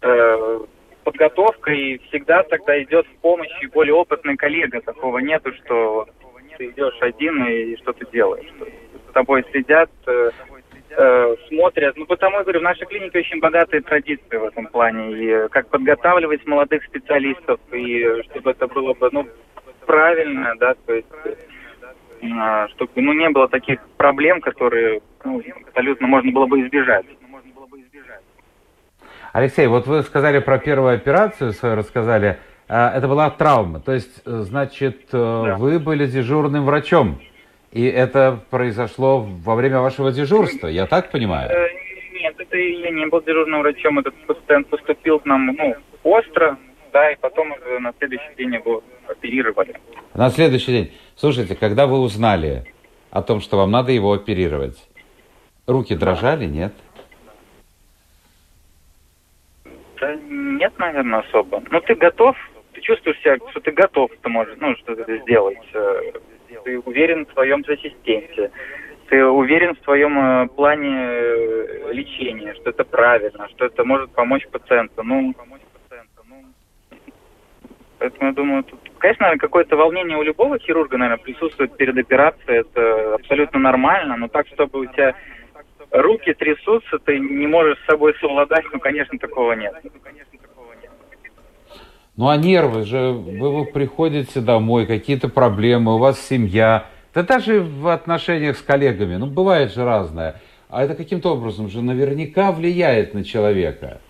э, 0.00 0.60
подготовка, 1.04 1.70
и 1.70 1.98
всегда 2.08 2.42
тогда 2.42 2.82
идет 2.82 3.06
в 3.06 3.20
помощь 3.20 3.62
и 3.62 3.66
более 3.66 3.94
опытный 3.94 4.36
коллега. 4.36 4.80
Такого 4.80 5.18
нету, 5.18 5.52
что 5.64 6.08
ты 6.58 6.66
идешь 6.66 6.96
один 7.00 7.44
и 7.46 7.76
что 7.76 7.92
ты 7.92 8.06
делаешь. 8.10 8.50
С 9.10 9.12
тобой 9.12 9.44
следят, 9.52 9.90
э, 10.96 11.02
э, 11.02 11.36
смотрят. 11.48 11.96
Ну, 11.96 12.06
потому, 12.06 12.38
я 12.38 12.42
говорю, 12.42 12.60
в 12.60 12.64
нашей 12.64 12.86
клинике 12.86 13.18
очень 13.18 13.40
богатые 13.40 13.82
традиции 13.82 14.36
в 14.36 14.44
этом 14.44 14.66
плане. 14.66 15.12
И 15.12 15.48
как 15.48 15.68
подготавливать 15.68 16.46
молодых 16.46 16.84
специалистов, 16.84 17.60
и 17.72 18.22
чтобы 18.30 18.50
это 18.50 18.66
было 18.66 18.94
бы, 18.94 19.08
ну, 19.12 19.26
правильно, 19.86 20.54
да, 20.58 20.74
то 20.86 20.94
есть 20.94 21.06
э, 22.22 22.66
чтобы 22.74 22.90
ну, 22.96 23.12
не 23.12 23.30
было 23.30 23.48
таких 23.48 23.80
проблем, 23.96 24.40
которые 24.40 25.00
ну, 25.24 25.42
абсолютно 25.66 26.06
можно 26.06 26.32
было 26.32 26.46
бы 26.46 26.60
избежать. 26.60 27.06
Алексей, 29.32 29.66
вот 29.66 29.86
вы 29.86 30.02
сказали 30.02 30.38
про 30.38 30.58
первую 30.58 30.94
операцию, 30.94 31.52
свою 31.52 31.76
рассказали. 31.76 32.38
А, 32.68 32.96
это 32.96 33.06
была 33.06 33.30
травма, 33.30 33.80
то 33.80 33.92
есть, 33.92 34.22
э, 34.26 34.30
значит, 34.40 35.08
э, 35.12 35.42
да. 35.46 35.56
вы 35.56 35.78
были 35.78 36.06
дежурным 36.06 36.64
врачом, 36.64 37.20
и 37.72 37.84
это 37.84 38.40
произошло 38.50 39.20
во 39.20 39.54
время 39.54 39.80
вашего 39.80 40.12
дежурства, 40.12 40.68
я 40.68 40.86
так 40.86 41.10
понимаю? 41.10 41.50
Э, 41.50 41.68
нет, 42.12 42.34
это 42.38 42.56
я 42.56 42.90
не 42.90 43.06
был 43.06 43.20
дежурным 43.22 43.60
врачом, 43.60 43.98
этот 43.98 44.14
пациент 44.26 44.68
поступил 44.68 45.18
к 45.18 45.26
нам, 45.26 45.46
ну, 45.46 45.74
остро, 46.02 46.56
да, 46.92 47.10
и 47.10 47.16
потом 47.16 47.52
на 47.80 47.92
следующий 47.98 48.34
день 48.36 48.54
его 48.54 48.82
оперировали. 49.08 49.74
На 50.14 50.30
следующий 50.30 50.72
день. 50.72 50.92
Слушайте, 51.16 51.54
когда 51.54 51.86
вы 51.86 51.98
узнали 51.98 52.64
о 53.10 53.22
том, 53.22 53.40
что 53.40 53.56
вам 53.56 53.70
надо 53.70 53.92
его 53.92 54.12
оперировать, 54.12 54.76
руки 55.66 55.94
дрожали, 55.94 56.46
нет? 56.46 56.72
Да 60.00 60.14
нет, 60.14 60.72
наверное, 60.78 61.20
особо. 61.20 61.62
Ну, 61.70 61.80
ты 61.80 61.94
готов, 61.94 62.36
ты 62.72 62.80
чувствуешь 62.80 63.18
себя, 63.20 63.36
что 63.50 63.60
ты 63.60 63.72
готов, 63.72 64.10
ты 64.22 64.28
можешь, 64.28 64.56
ну, 64.60 64.74
что-то 64.76 65.16
сделать. 65.18 65.58
Ты 66.64 66.78
уверен 66.80 67.26
в 67.26 67.32
своем 67.32 67.64
ассистенте. 67.66 68.50
Ты 69.08 69.24
уверен 69.24 69.76
в 69.76 69.84
своем 69.84 70.18
э, 70.18 70.48
плане 70.48 70.96
э, 70.98 71.92
лечения, 71.92 72.54
что 72.54 72.70
это 72.70 72.84
правильно, 72.84 73.48
что 73.50 73.66
это 73.66 73.84
может 73.84 74.10
помочь 74.10 74.46
пациенту. 74.48 75.02
Ну, 75.04 75.32
поэтому 78.00 78.26
я 78.26 78.32
думаю, 78.32 78.64
тут, 78.64 78.80
конечно, 78.98 79.38
какое-то 79.38 79.76
волнение 79.76 80.16
у 80.16 80.22
любого 80.22 80.58
хирурга, 80.58 80.96
наверное, 80.96 81.22
присутствует 81.22 81.76
перед 81.76 81.96
операцией. 81.96 82.60
Это 82.60 83.14
абсолютно 83.14 83.60
нормально, 83.60 84.16
но 84.16 84.26
так, 84.26 84.48
чтобы 84.48 84.80
у 84.80 84.86
тебя 84.86 85.14
руки 85.90 86.34
трясутся, 86.34 86.98
ты 86.98 87.18
не 87.18 87.46
можешь 87.46 87.78
с 87.78 87.86
собой 87.86 88.14
совладать, 88.20 88.64
ну, 88.72 88.80
конечно, 88.80 89.18
такого 89.18 89.52
нет. 89.52 89.74
Ну, 92.16 92.28
а 92.28 92.36
нервы 92.36 92.84
же, 92.84 93.12
вы, 93.12 93.50
вы 93.50 93.64
приходите 93.66 94.40
домой, 94.40 94.86
какие-то 94.86 95.28
проблемы, 95.28 95.96
у 95.96 95.98
вас 95.98 96.18
семья, 96.18 96.86
да 97.14 97.22
даже 97.22 97.60
в 97.60 97.88
отношениях 97.88 98.56
с 98.56 98.62
коллегами, 98.62 99.16
ну, 99.16 99.26
бывает 99.26 99.74
же 99.74 99.84
разное. 99.84 100.40
А 100.70 100.82
это 100.82 100.94
каким-то 100.94 101.34
образом 101.34 101.68
же 101.68 101.82
наверняка 101.82 102.52
влияет 102.52 103.12
на 103.12 103.22
человека. 103.22 104.00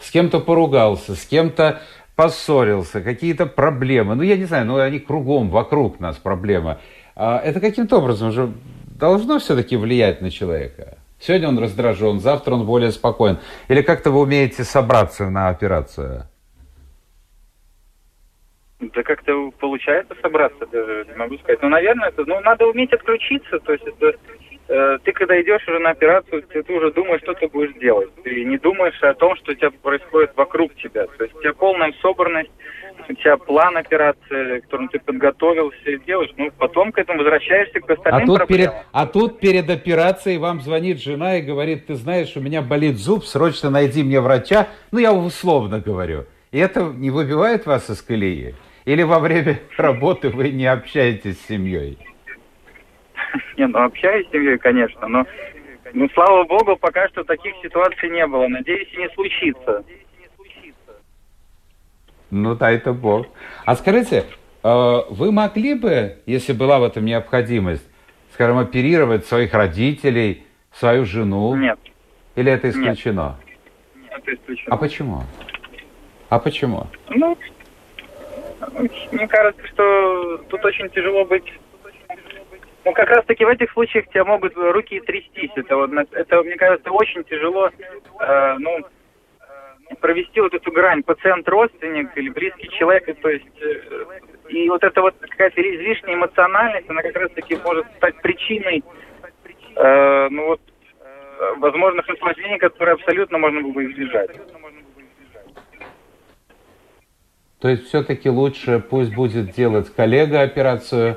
С 0.00 0.10
кем-то 0.10 0.40
поругался, 0.40 1.14
с 1.14 1.24
кем-то 1.24 1.80
поссорился, 2.16 3.00
какие-то 3.00 3.46
проблемы. 3.46 4.16
Ну, 4.16 4.22
я 4.22 4.36
не 4.36 4.44
знаю, 4.44 4.66
ну, 4.66 4.76
они 4.78 4.98
кругом, 4.98 5.50
вокруг 5.50 6.00
нас 6.00 6.16
проблемы. 6.16 6.78
А 7.14 7.38
это 7.38 7.60
каким-то 7.60 7.98
образом 7.98 8.32
же 8.32 8.52
должно 8.86 9.38
все-таки 9.38 9.76
влиять 9.76 10.20
на 10.20 10.30
человека? 10.30 10.98
Сегодня 11.26 11.48
он 11.48 11.58
раздражен, 11.58 12.20
завтра 12.20 12.52
он 12.52 12.66
более 12.66 12.90
спокоен. 12.90 13.38
Или 13.68 13.80
как-то 13.80 14.10
вы 14.10 14.20
умеете 14.20 14.62
собраться 14.62 15.30
на 15.30 15.48
операцию? 15.48 16.24
Да 18.78 19.02
как-то 19.02 19.50
получается 19.58 20.14
собраться, 20.20 20.66
даже 20.66 21.06
не 21.08 21.16
могу 21.16 21.38
сказать. 21.38 21.62
Ну, 21.62 21.70
наверное, 21.70 22.10
это, 22.10 22.24
ну, 22.26 22.38
надо 22.40 22.66
уметь 22.66 22.92
отключиться, 22.92 23.58
то 23.60 23.72
есть 23.72 23.84
это 23.86 24.12
ты 24.66 25.12
когда 25.12 25.40
идешь 25.40 25.66
уже 25.68 25.78
на 25.78 25.90
операцию, 25.90 26.42
ты, 26.42 26.62
ты 26.62 26.72
уже 26.72 26.90
думаешь, 26.92 27.20
что 27.20 27.34
ты 27.34 27.48
будешь 27.48 27.74
делать. 27.74 28.08
Ты 28.22 28.44
не 28.44 28.56
думаешь 28.58 29.00
о 29.02 29.14
том, 29.14 29.36
что 29.36 29.52
у 29.52 29.54
тебя 29.54 29.70
происходит 29.70 30.32
вокруг 30.36 30.74
тебя. 30.76 31.06
То 31.06 31.24
есть 31.24 31.34
у 31.36 31.40
тебя 31.40 31.52
полная 31.52 31.92
собранность, 32.00 32.50
у 33.08 33.12
тебя 33.12 33.36
план 33.36 33.76
операции, 33.76 34.60
к 34.60 34.62
которому 34.64 34.88
ты 34.88 34.98
подготовился 35.00 35.90
и 35.90 35.98
делаешь. 36.04 36.30
Ну, 36.36 36.50
потом 36.58 36.92
к 36.92 36.98
этому 36.98 37.18
возвращаешься 37.18 37.80
к 37.80 37.90
остальным 37.90 38.22
А 38.22 38.26
тут, 38.26 38.36
проблемам. 38.38 38.72
перед, 38.72 38.86
а 38.92 39.06
тут 39.06 39.40
перед 39.40 39.70
операцией 39.70 40.38
вам 40.38 40.60
звонит 40.60 41.00
жена 41.02 41.36
и 41.36 41.42
говорит, 41.42 41.86
ты 41.86 41.94
знаешь, 41.94 42.34
у 42.36 42.40
меня 42.40 42.62
болит 42.62 42.96
зуб, 42.96 43.24
срочно 43.24 43.68
найди 43.70 44.02
мне 44.02 44.20
врача. 44.20 44.68
Ну, 44.92 44.98
я 44.98 45.12
условно 45.12 45.80
говорю. 45.80 46.24
И 46.52 46.58
это 46.58 46.84
не 46.84 47.10
выбивает 47.10 47.66
вас 47.66 47.90
из 47.90 48.00
колеи? 48.00 48.54
Или 48.86 49.02
во 49.02 49.18
время 49.18 49.60
работы 49.76 50.30
вы 50.30 50.50
не 50.50 50.66
общаетесь 50.66 51.38
с 51.38 51.48
семьей? 51.48 51.98
Не, 53.56 53.66
ну 53.66 53.84
общаюсь 53.84 54.26
с 54.28 54.30
семьей, 54.30 54.58
конечно, 54.58 55.06
но 55.08 55.26
ну, 55.92 56.08
слава 56.12 56.44
богу, 56.44 56.76
пока 56.76 57.08
что 57.08 57.22
таких 57.24 57.54
ситуаций 57.62 58.10
не 58.10 58.26
было. 58.26 58.48
Надеюсь, 58.48 58.88
и 58.92 58.96
не 58.96 59.08
случится. 59.10 59.84
Ну, 62.30 62.56
да, 62.56 62.72
это 62.72 62.92
бог. 62.92 63.26
А 63.64 63.76
скажите, 63.76 64.24
э, 64.64 65.00
вы 65.10 65.30
могли 65.30 65.74
бы, 65.74 66.16
если 66.26 66.52
была 66.52 66.80
в 66.80 66.82
этом 66.82 67.04
необходимость, 67.04 67.88
скажем, 68.32 68.58
оперировать 68.58 69.24
своих 69.26 69.54
родителей, 69.54 70.44
свою 70.72 71.04
жену? 71.04 71.54
Нет, 71.54 71.78
Или 72.34 72.50
это 72.50 72.70
исключено? 72.70 73.36
это 74.10 74.34
исключено. 74.34 74.74
А 74.74 74.76
почему? 74.76 75.22
А 76.28 76.38
почему? 76.40 76.86
Ну, 77.10 77.38
мне 79.12 79.28
кажется, 79.28 79.64
что 79.68 80.38
тут 80.48 80.64
очень 80.64 80.88
тяжело 80.90 81.24
быть. 81.24 81.44
Ну, 82.84 82.92
как 82.92 83.08
раз 83.08 83.24
таки 83.24 83.44
в 83.44 83.48
этих 83.48 83.72
случаях 83.72 84.06
тебя 84.08 84.24
могут 84.24 84.54
руки 84.56 85.00
трястись. 85.00 85.50
Это, 85.56 85.76
вот, 85.76 85.90
это 86.12 86.42
мне 86.42 86.56
кажется, 86.56 86.90
очень 86.90 87.24
тяжело, 87.24 87.70
э, 88.20 88.56
ну, 88.58 88.80
провести 90.00 90.40
вот 90.40 90.52
эту 90.52 90.70
грань 90.70 91.02
пациент-родственник 91.02 92.16
или 92.16 92.28
близкий 92.28 92.68
человек. 92.68 93.08
и 93.08 93.14
То 93.14 93.30
есть, 93.30 93.62
э, 93.62 94.04
и 94.50 94.68
вот 94.68 94.84
эта 94.84 95.00
вот 95.00 95.14
какая-то 95.18 95.62
излишняя 95.62 96.16
эмоциональность, 96.16 96.90
она 96.90 97.00
как 97.00 97.16
раз 97.16 97.30
таки 97.32 97.56
может 97.64 97.86
стать 97.96 98.20
причиной, 98.20 98.84
э, 99.76 100.28
ну 100.30 100.46
вот, 100.48 100.60
возможных 101.56 102.08
осложнений, 102.08 102.58
которые 102.58 102.94
абсолютно 102.94 103.38
можно 103.38 103.62
было 103.62 103.72
бы 103.72 103.84
избежать. 103.86 104.30
То 107.60 107.68
есть 107.68 107.86
все-таки 107.86 108.28
лучше 108.28 108.78
пусть 108.78 109.14
будет 109.14 109.52
делать 109.52 109.88
коллега 109.94 110.42
операцию, 110.42 111.16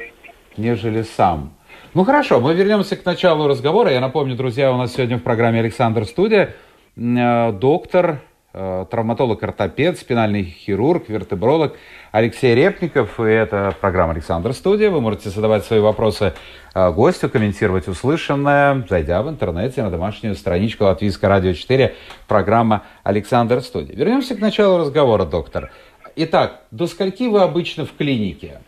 нежели 0.55 1.01
сам. 1.01 1.56
Ну 1.97 2.03
хорошо, 2.03 2.39
мы 2.39 2.53
вернемся 2.53 2.95
к 2.95 3.03
началу 3.05 3.47
разговора. 3.47 3.91
Я 3.91 4.01
напомню, 4.01 4.35
друзья, 4.35 4.71
у 4.71 4.77
нас 4.77 4.93
сегодня 4.93 5.17
в 5.17 5.23
программе 5.23 5.61
Александр 5.61 6.05
Студия 6.05 6.53
э, 6.95 7.51
доктор, 7.53 8.21
э, 8.53 8.85
травматолог-ортопед, 8.91 9.97
спинальный 9.97 10.43
хирург, 10.43 11.09
вертебролог 11.09 11.73
Алексей 12.11 12.53
Репников. 12.53 13.19
И 13.19 13.23
это 13.23 13.73
программа 13.81 14.13
Александр 14.13 14.53
Студия. 14.53 14.91
Вы 14.91 15.01
можете 15.01 15.31
задавать 15.31 15.65
свои 15.65 15.79
вопросы 15.79 16.33
э, 16.75 16.91
гостю, 16.91 17.29
комментировать 17.29 17.87
услышанное, 17.87 18.85
зайдя 18.87 19.23
в 19.23 19.29
интернете 19.29 19.81
на 19.81 19.89
домашнюю 19.89 20.35
страничку 20.35 20.83
Латвийского 20.83 21.29
радио 21.29 21.53
4, 21.53 21.95
программа 22.27 22.83
Александр 23.01 23.61
Студия. 23.61 23.95
Вернемся 23.95 24.35
к 24.35 24.39
началу 24.39 24.77
разговора, 24.77 25.25
доктор. 25.25 25.71
Итак, 26.15 26.61
до 26.69 26.85
скольки 26.85 27.27
вы 27.27 27.41
обычно 27.41 27.87
в 27.87 27.93
клинике? 27.97 28.59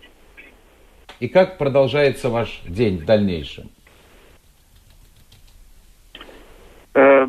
И 1.20 1.28
как 1.28 1.58
продолжается 1.58 2.30
ваш 2.30 2.62
день 2.66 2.98
в 2.98 3.06
дальнейшем? 3.06 3.70
Э, 6.94 7.26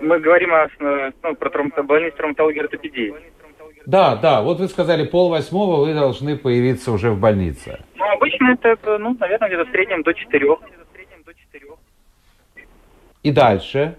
Мы 0.00 0.20
говорим 0.20 0.54
о, 0.54 0.68
э, 0.78 1.10
ну, 1.22 1.34
про 1.34 1.50
травма- 1.50 1.82
больницу 1.82 2.16
травматологии 2.16 2.58
и 2.58 2.62
ортопедии. 2.62 3.14
Да, 3.84 4.16
да, 4.16 4.42
вот 4.42 4.58
вы 4.60 4.68
сказали, 4.68 5.04
пол 5.06 5.28
восьмого 5.30 5.84
вы 5.84 5.92
должны 5.94 6.36
появиться 6.38 6.92
уже 6.92 7.10
в 7.10 7.18
больнице. 7.18 7.80
Ну, 7.96 8.04
обычно 8.12 8.52
это, 8.52 8.78
э, 8.82 8.98
ну, 8.98 9.16
наверное, 9.18 9.48
где-то 9.48 9.64
в 9.64 9.70
среднем 9.70 10.02
до 10.02 10.14
четырех. 10.14 10.58
И 13.24 13.32
дальше? 13.32 13.98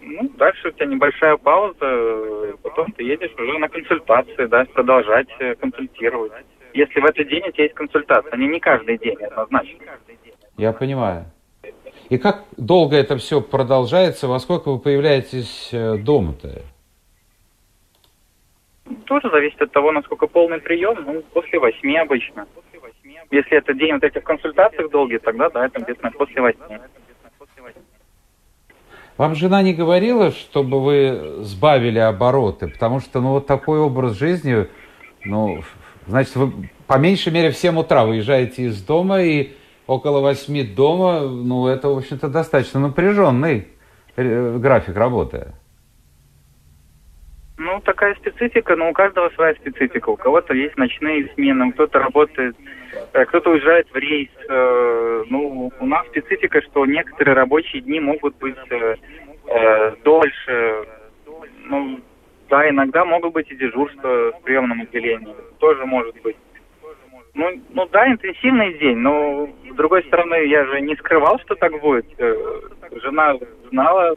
Ну, 0.00 0.28
дальше 0.36 0.68
у 0.68 0.70
тебя 0.72 0.86
небольшая 0.86 1.36
пауза, 1.36 2.56
потом 2.62 2.90
ты 2.92 3.04
едешь 3.04 3.32
уже 3.38 3.58
на 3.58 3.68
консультации, 3.68 4.46
да, 4.46 4.64
продолжать 4.64 5.28
консультировать. 5.60 6.32
Если 6.74 7.00
в 7.00 7.04
этот 7.04 7.28
день 7.28 7.42
у 7.46 7.52
тебя 7.52 7.64
есть 7.64 7.74
консультация, 7.74 8.32
они 8.32 8.46
не 8.46 8.60
каждый 8.60 8.98
день, 8.98 9.16
однозначно. 9.22 9.84
Я 10.56 10.72
понимаю. 10.72 11.26
И 12.08 12.18
как 12.18 12.44
долго 12.56 12.96
это 12.96 13.16
все 13.18 13.40
продолжается? 13.40 14.28
Во 14.28 14.38
сколько 14.38 14.70
вы 14.70 14.78
появляетесь 14.78 15.70
э, 15.72 15.96
дома-то? 15.98 16.62
Тоже 19.04 19.30
зависит 19.30 19.60
от 19.60 19.72
того, 19.72 19.92
насколько 19.92 20.26
полный 20.26 20.60
прием, 20.60 20.96
ну, 21.04 21.22
после 21.34 21.58
восьми 21.58 21.98
обычно. 21.98 22.46
Если 23.30 23.58
это 23.58 23.74
день 23.74 23.92
вот 23.92 24.04
этих 24.04 24.24
консультаций 24.24 24.88
долгих, 24.88 25.20
тогда, 25.20 25.50
да, 25.50 25.66
это 25.66 25.80
где-то 25.80 26.10
после 26.12 26.40
восьми. 26.40 26.78
Вам 29.18 29.34
жена 29.34 29.62
не 29.62 29.74
говорила, 29.74 30.30
чтобы 30.30 30.80
вы 30.82 31.44
сбавили 31.44 31.98
обороты? 31.98 32.68
Потому 32.68 33.00
что, 33.00 33.20
ну, 33.20 33.32
вот 33.32 33.46
такой 33.46 33.80
образ 33.80 34.16
жизни, 34.16 34.68
ну, 35.24 35.60
значит, 36.08 36.34
вы 36.36 36.70
по 36.86 36.98
меньшей 36.98 37.32
мере 37.32 37.50
в 37.50 37.56
7 37.56 37.78
утра 37.78 38.04
выезжаете 38.04 38.62
из 38.62 38.82
дома 38.82 39.22
и 39.22 39.52
около 39.86 40.20
8 40.20 40.74
дома, 40.74 41.20
ну, 41.20 41.66
это, 41.66 41.88
в 41.88 41.98
общем-то, 41.98 42.28
достаточно 42.28 42.80
напряженный 42.80 43.68
э, 44.16 44.56
график 44.58 44.96
работы. 44.96 45.52
Ну, 47.56 47.80
такая 47.80 48.14
специфика, 48.14 48.76
но 48.76 48.90
у 48.90 48.92
каждого 48.92 49.30
своя 49.30 49.54
специфика. 49.54 50.10
У 50.10 50.16
кого-то 50.16 50.54
есть 50.54 50.76
ночные 50.76 51.28
смены, 51.34 51.72
кто-то 51.72 51.98
работает, 51.98 52.56
э, 53.12 53.24
кто-то 53.24 53.50
уезжает 53.50 53.88
в 53.90 53.96
рейс. 53.96 54.30
э, 54.48 55.24
Ну, 55.28 55.72
у 55.78 55.86
нас 55.86 56.06
специфика, 56.06 56.62
что 56.62 56.86
некоторые 56.86 57.34
рабочие 57.34 57.82
дни 57.82 58.00
могут 58.00 58.36
быть 58.36 58.56
дольше. 60.04 60.84
Ну, 61.64 62.00
да, 62.48 62.68
иногда 62.68 63.04
могут 63.04 63.32
быть 63.32 63.50
и 63.50 63.56
дежурства 63.56 64.32
в 64.32 64.42
приемном 64.42 64.82
отделении. 64.82 65.34
Тоже 65.58 65.84
может 65.86 66.20
быть. 66.22 66.36
Ну, 67.34 67.50
ну 67.70 67.86
да, 67.92 68.08
интенсивный 68.08 68.76
день, 68.78 68.96
но 68.96 69.48
с 69.70 69.74
другой 69.76 70.02
стороны, 70.04 70.46
я 70.46 70.64
же 70.64 70.80
не 70.80 70.96
скрывал, 70.96 71.38
что 71.40 71.54
так 71.54 71.72
будет. 71.80 72.06
Э, 72.18 72.34
Жена 73.02 73.34
знала, 73.70 74.16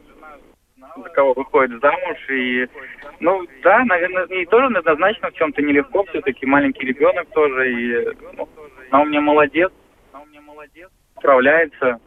за 0.96 1.08
кого 1.10 1.32
выходит 1.34 1.80
замуж. 1.80 2.18
И, 2.30 2.66
ну, 3.20 3.46
да, 3.62 3.84
наверное, 3.84 4.26
ей 4.28 4.46
тоже 4.46 4.66
однозначно 4.76 5.30
в 5.30 5.34
чем-то 5.34 5.62
нелегко. 5.62 6.04
Все-таки 6.06 6.46
маленький 6.46 6.86
ребенок 6.86 7.28
тоже. 7.30 7.72
И, 7.72 8.08
ну, 8.36 8.48
она 8.90 9.02
у 9.02 9.06
меня 9.06 9.20
молодец. 9.20 9.70
Справляется. 11.18 12.00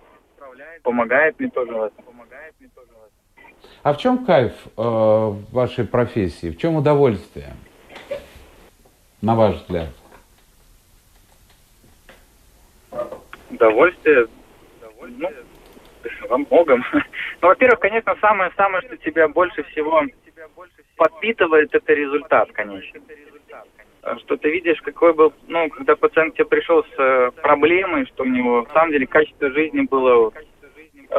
Помогает 0.83 1.39
мне 1.39 1.49
тоже 1.49 1.71
в 1.71 1.83
этом. 1.83 2.14
А 3.85 3.93
в 3.93 3.97
чем 3.97 4.25
кайф 4.25 4.53
э, 4.65 4.81
вашей 5.51 5.85
профессии? 5.85 6.49
В 6.49 6.57
чем 6.57 6.75
удовольствие? 6.75 7.53
На 9.21 9.35
ваш 9.35 9.57
взгляд? 9.57 9.89
Удовольствие. 13.51 14.25
Ну, 15.19 15.29
во 16.27 16.37
многом. 16.39 16.83
Ну, 17.41 17.49
во-первых, 17.49 17.79
конечно, 17.79 18.15
самое-самое, 18.21 18.81
что 18.87 18.97
тебя 18.97 19.27
больше 19.27 19.61
всего 19.65 20.01
подпитывает, 20.95 21.75
это 21.75 21.93
результат, 21.93 22.51
конечно. 22.53 22.99
Что 24.21 24.37
ты 24.37 24.49
видишь, 24.49 24.81
какой 24.81 25.13
был, 25.13 25.31
ну, 25.47 25.69
когда 25.69 25.95
пациент 25.95 26.33
к 26.33 26.37
тебе 26.37 26.45
пришел 26.45 26.83
с 26.83 26.99
э, 26.99 27.31
проблемой, 27.43 28.07
что 28.07 28.23
у 28.23 28.27
него, 28.27 28.63
в 28.63 28.73
самом 28.73 28.93
деле, 28.93 29.05
качество 29.05 29.51
жизни 29.51 29.81
было 29.81 30.31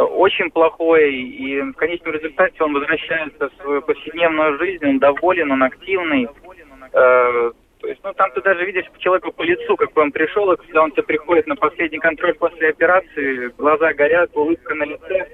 очень 0.03 0.51
плохое, 0.51 1.11
и 1.11 1.61
в 1.61 1.73
конечном 1.75 2.13
результате 2.15 2.63
он 2.63 2.75
возвращается 2.75 3.49
в 3.49 3.63
свою 3.63 3.83
повседневную 3.83 4.59
жизнь, 4.59 4.85
он 4.85 4.99
доволен, 4.99 5.53
он 5.53 5.63
активный. 5.63 6.29
Э, 6.93 7.51
то 7.81 7.89
есть, 7.89 8.01
ну, 8.03 8.13
там 8.15 8.31
ты 8.33 8.41
даже 8.43 8.65
видишь 8.65 8.87
человека 8.99 9.31
по 9.31 9.43
лицу, 9.43 9.77
какой 9.77 10.05
он 10.05 10.13
пришел, 10.13 10.51
и 10.53 10.57
когда 10.57 10.83
он 10.83 10.91
тебе 10.93 11.05
приходит 11.05 11.47
на 11.47 11.57
последний 11.57 11.99
контроль 11.99 12.35
после 12.35 12.71
операции, 12.71 13.53
глаза 13.59 13.93
горят, 13.93 14.31
улыбка 14.35 14.75
на 14.75 14.85
лице. 14.85 15.29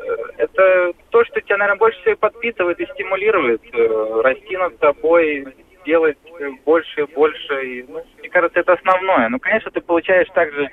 Э, 0.00 0.16
Это 0.38 0.92
то, 1.10 1.24
что 1.24 1.40
тебя, 1.40 1.58
наверное, 1.58 1.78
больше 1.78 2.00
всего 2.00 2.16
подпитывает 2.16 2.80
и 2.80 2.86
стимулирует 2.86 3.62
э, 3.72 4.20
расти 4.22 4.56
над 4.56 4.78
собой, 4.78 5.46
делать 5.84 6.18
э, 6.38 6.50
больше 6.64 7.02
и 7.02 7.14
больше. 7.14 7.66
И, 7.66 7.84
ну, 7.88 8.04
мне 8.18 8.28
кажется, 8.28 8.60
это 8.60 8.74
основное. 8.74 9.28
Ну, 9.28 9.38
конечно, 9.38 9.70
ты 9.70 9.80
получаешь 9.80 10.28
также 10.34 10.68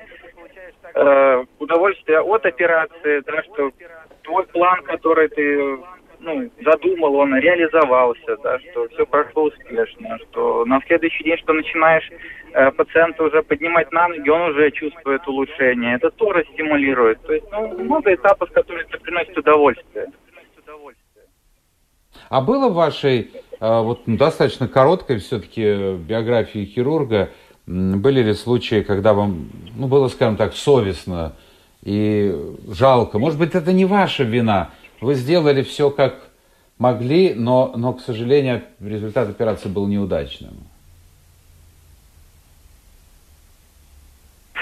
э, 0.94 1.46
удовольствие 1.60 2.22
от 2.22 2.46
операции, 2.46 3.22
да, 3.26 3.44
что 3.44 3.72
твой 4.24 4.46
план, 4.48 4.84
который 4.84 5.30
ты 5.30 5.78
ну, 6.20 6.50
задумал, 6.64 7.16
он 7.16 7.36
реализовался, 7.36 8.38
да, 8.44 8.60
что 8.60 8.88
все 8.90 9.06
прошло 9.06 9.44
успешно, 9.44 10.18
что 10.30 10.66
на 10.66 10.82
следующий 10.88 11.24
день, 11.24 11.38
что 11.38 11.54
начинаешь 11.54 12.10
э, 12.54 12.72
пациента 12.72 13.24
уже 13.24 13.44
поднимать 13.44 13.92
на 13.92 14.08
ноги, 14.08 14.30
он 14.30 14.52
уже 14.52 14.72
чувствует 14.72 15.28
улучшение. 15.28 15.96
Это 15.96 16.10
тоже 16.12 16.46
стимулирует. 16.54 17.22
То 17.22 17.34
есть, 17.34 17.46
ну, 17.52 17.78
много 17.78 18.14
этапов, 18.14 18.52
которые 18.52 18.86
это 18.86 19.00
приносят 19.00 19.38
удовольствие. 19.38 20.08
А 22.30 22.42
было 22.42 22.70
в 22.70 22.74
вашей 22.74 23.32
э, 23.60 23.82
вот 23.82 24.02
ну, 24.08 24.18
достаточно 24.18 24.68
короткой 24.68 25.20
все-таки 25.20 25.96
биографии 25.96 26.66
хирурга, 26.66 27.30
были 27.68 28.24
ли 28.24 28.34
случаи, 28.34 28.82
когда 28.82 29.14
вам, 29.14 29.50
ну, 29.76 29.88
было, 29.88 30.08
скажем 30.08 30.38
так, 30.38 30.56
совестно 30.56 31.34
и 31.84 32.34
жалко? 32.70 33.20
Может 33.20 33.38
быть, 33.38 33.56
это 33.56 33.74
не 33.74 33.86
ваша 33.86 34.24
вина, 34.24 34.72
вы 35.02 35.16
сделали 35.16 35.62
все 35.62 35.90
как 35.90 36.30
могли, 36.80 37.34
но, 37.34 37.74
но 37.76 37.94
к 37.94 38.02
сожалению, 38.02 38.64
результат 38.80 39.30
операции 39.30 39.68
был 39.68 39.88
неудачным. 39.88 40.54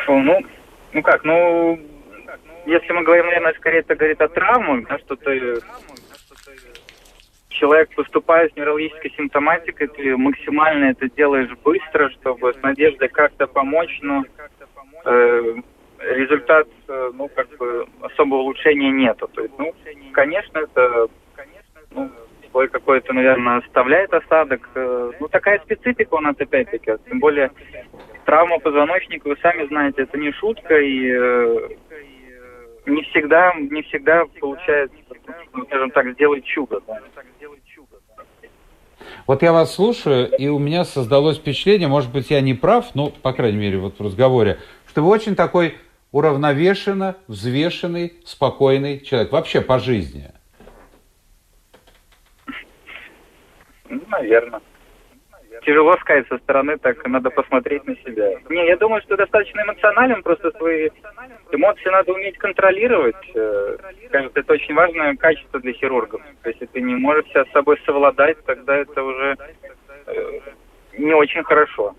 Ну, 0.08 0.40
ну 0.94 1.02
как, 1.02 1.24
ну, 1.24 1.80
если 2.66 2.92
мы 2.92 3.04
говорим, 3.04 3.26
наверное, 3.26 3.54
скорее 3.54 3.80
это 3.80 3.96
говорит 3.96 4.22
о 4.22 4.28
травмах, 4.28 4.88
да, 4.88 4.98
что 5.00 5.16
ты 5.16 5.60
человек 7.56 7.94
поступает 7.96 8.54
с 8.54 8.56
неврологической 8.56 9.12
симптоматикой, 9.18 9.88
ты 9.88 10.16
максимально 10.18 10.92
это 10.92 11.10
делаешь 11.10 11.52
быстро, 11.64 12.10
чтобы 12.12 12.54
с 12.54 12.62
надеждой 12.62 13.10
как-то 13.10 13.48
помочь, 13.48 14.00
но 14.02 14.24
э, 15.06 15.56
результат, 16.00 16.68
э, 16.88 17.12
ну, 17.14 17.30
как 17.30 17.50
бы, 17.58 17.88
особого 18.02 18.42
улучшения 18.42 18.92
нету. 18.92 19.30
То 19.34 19.42
есть, 19.42 19.54
ну, 19.58 19.74
конечно, 20.14 20.60
это 20.60 21.08
ну, 21.92 22.12
свой 22.52 22.68
какой-то, 22.68 23.14
наверное, 23.14 23.58
оставляет 23.58 24.14
осадок. 24.14 24.70
Э, 24.76 25.12
ну, 25.20 25.28
такая 25.28 25.60
специфика 25.60 26.16
у 26.16 26.22
нас 26.22 26.36
опять-таки. 26.40 26.94
Тем 27.10 27.20
более 27.20 27.52
травма 28.26 28.60
позвоночника, 28.60 29.28
вы 29.28 29.38
сами 29.42 29.68
знаете, 29.68 30.04
это 30.04 30.18
не 30.18 30.32
шутка, 30.32 30.80
и 30.80 31.12
э, 31.12 31.70
не 32.86 33.04
всегда, 33.04 33.54
не 33.56 33.82
всегда 33.84 34.26
получается, 34.40 34.98
скажем 35.68 35.92
так, 35.92 36.12
сделать 36.14 36.46
чудо. 36.46 36.82
Да. 36.88 37.00
Вот 39.28 39.42
я 39.42 39.54
вас 39.54 39.74
слушаю, 39.74 40.30
и 40.38 40.48
у 40.48 40.60
меня 40.60 40.84
создалось 40.84 41.38
впечатление, 41.38 41.88
может 41.88 42.12
быть, 42.12 42.30
я 42.30 42.42
не 42.42 42.54
прав, 42.54 42.94
но, 42.94 43.10
по 43.10 43.34
крайней 43.34 43.58
мере, 43.58 43.78
вот 43.78 44.00
в 44.00 44.04
разговоре, 44.04 44.60
что 44.88 45.02
вы 45.02 45.10
очень 45.10 45.36
такой 45.36 45.76
уравновешенно, 46.12 47.18
взвешенный, 47.28 48.14
спокойный 48.24 49.00
человек. 49.00 49.32
Вообще 49.32 49.62
по 49.62 49.80
жизни. 49.80 50.32
Ну, 53.90 54.02
наверное. 54.10 54.62
Тяжело 55.66 55.98
сказать 55.98 56.28
со 56.28 56.38
стороны, 56.38 56.78
так 56.78 57.04
надо 57.08 57.32
посмотреть 57.32 57.86
на 57.88 57.96
себя. 57.96 58.34
Не, 58.50 58.68
я 58.68 58.78
думаю, 58.78 59.02
что 59.02 59.18
достаточно 59.18 59.62
эмоционален, 59.64 60.22
просто 60.22 60.52
свои 60.52 60.90
эмоции 61.52 61.90
надо 61.90 62.14
уметь 62.14 62.38
контролировать. 62.38 63.16
Э, 63.34 63.78
кажется, 64.12 64.42
это 64.42 64.54
очень 64.54 64.76
важное 64.76 65.16
качество 65.16 65.60
для 65.60 65.74
хирургов. 65.74 66.22
То 66.44 66.50
есть, 66.50 66.62
если 66.62 66.72
ты 66.72 66.82
не 66.82 66.94
можешь 66.94 67.26
себя 67.30 67.46
с 67.46 67.52
собой 67.52 67.80
совладать, 67.84 68.38
тогда 68.46 68.76
это 68.76 69.02
уже 69.02 69.38
э, 70.06 70.40
не 71.00 71.14
очень 71.16 71.44
хорошо. 71.44 71.96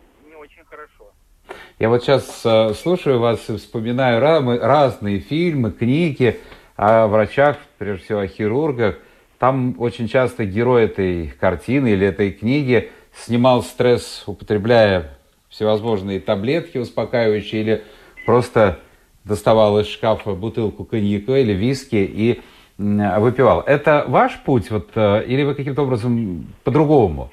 Я 1.81 1.88
вот 1.88 2.05
сейчас 2.05 2.42
э, 2.46 2.72
слушаю 2.74 3.18
вас 3.18 3.50
и 3.50 3.57
вспоминаю 3.57 4.20
разные 4.20 5.18
фильмы, 5.18 5.72
книги 5.72 6.38
о 6.76 7.09
врачах, 7.09 7.57
прежде 7.79 8.05
всего 8.05 8.20
о 8.20 8.29
хирургах. 8.29 8.96
Там 9.38 9.74
очень 9.79 10.07
часто 10.07 10.44
герой 10.44 10.85
этой 10.85 11.29
картины 11.40 11.88
или 11.88 12.07
этой 12.07 12.31
книги 12.31 12.90
снимал 13.16 13.62
стресс, 13.62 14.24
употребляя 14.26 15.11
всевозможные 15.48 16.20
таблетки 16.20 16.79
успокаивающие 16.79 17.61
или 17.62 17.85
просто 18.24 18.81
доставал 19.24 19.81
из 19.81 19.88
шкафа 19.88 20.33
бутылку 20.33 20.85
коньяка 20.85 21.37
или 21.37 21.52
виски 21.52 21.96
и 21.96 22.40
выпивал. 22.79 23.62
Это 23.62 24.05
ваш 24.07 24.38
путь, 24.44 24.70
вот, 24.70 24.90
э, 24.94 25.24
или 25.26 25.44
вы 25.44 25.55
каким-то 25.55 25.83
образом 25.83 26.46
по-другому 26.62 27.31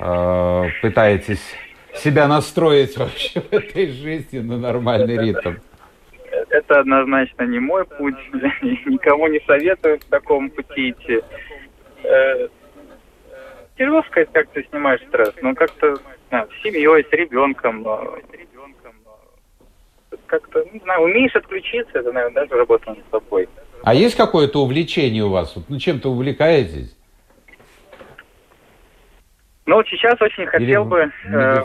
э, 0.00 0.64
пытаетесь 0.82 1.42
себя 1.94 2.26
настроить 2.26 2.96
вообще 2.98 3.40
в 3.40 3.52
этой 3.52 3.88
жизни 3.88 4.40
на 4.40 4.58
нормальный 4.58 5.16
ритм? 5.16 5.54
Это 6.48 6.80
однозначно 6.80 7.44
не 7.44 7.60
мой 7.60 7.84
путь. 7.84 8.16
Никому 8.86 9.28
не 9.28 9.40
советую 9.46 10.00
в 10.00 10.04
таком 10.06 10.50
пути 10.50 10.90
идти. 10.90 11.20
Тяжело 13.80 14.02
сказать, 14.02 14.28
как 14.34 14.46
ты 14.50 14.62
снимаешь 14.68 15.00
стресс. 15.08 15.32
Ну, 15.40 15.54
как-то 15.54 15.96
с 15.96 16.62
семьей, 16.62 17.02
с 17.02 17.12
ребенком. 17.12 17.82
Как-то, 20.26 20.62
не 20.70 20.80
знаю, 20.80 21.04
умеешь 21.04 21.34
отключиться, 21.34 22.00
это, 22.00 22.12
наверное, 22.12 22.42
даже 22.42 22.56
работа 22.56 22.90
над 22.90 22.98
собой. 23.10 23.48
А 23.82 23.94
есть 23.94 24.18
какое-то 24.18 24.60
увлечение 24.60 25.24
у 25.24 25.30
вас? 25.30 25.56
Ну, 25.70 25.78
чем-то 25.78 26.10
увлекаетесь? 26.10 26.94
Ну, 29.64 29.76
вот 29.76 29.86
сейчас 29.88 30.20
очень 30.20 30.44
хотел 30.44 30.82
Или 30.82 30.88
бы 30.90 31.12
э, 31.24 31.62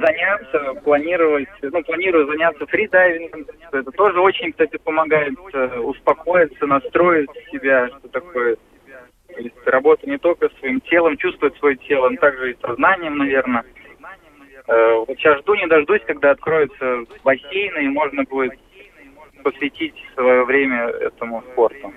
заняться, 0.00 0.80
планировать, 0.82 1.48
ну, 1.60 1.82
планирую 1.82 2.26
заняться 2.26 2.64
фридайвингом. 2.64 3.44
Это 3.70 3.90
тоже 3.90 4.18
очень, 4.18 4.52
кстати, 4.52 4.78
помогает 4.78 5.34
э, 5.52 5.78
успокоиться, 5.80 6.66
настроить 6.66 7.28
себя, 7.52 7.88
что 7.88 8.08
такое. 8.08 8.56
То 9.40 9.44
есть 9.44 9.56
работа 9.64 10.06
не 10.06 10.18
только 10.18 10.50
своим 10.58 10.82
телом, 10.82 11.16
чувствовать 11.16 11.56
свое 11.56 11.74
тело, 11.76 12.10
но 12.10 12.16
также 12.18 12.52
и 12.52 12.56
сознанием, 12.60 13.16
наверное. 13.16 13.64
Э, 14.66 14.94
вот 14.96 15.16
сейчас 15.16 15.40
жду, 15.40 15.54
не 15.54 15.66
дождусь, 15.66 16.02
когда 16.06 16.32
откроются 16.32 17.04
бассейны, 17.24 17.86
и 17.86 17.88
можно 17.88 18.24
будет 18.24 18.52
посвятить 19.42 19.94
свое 20.14 20.44
время 20.44 20.88
этому 20.88 21.42
спорту. 21.52 21.94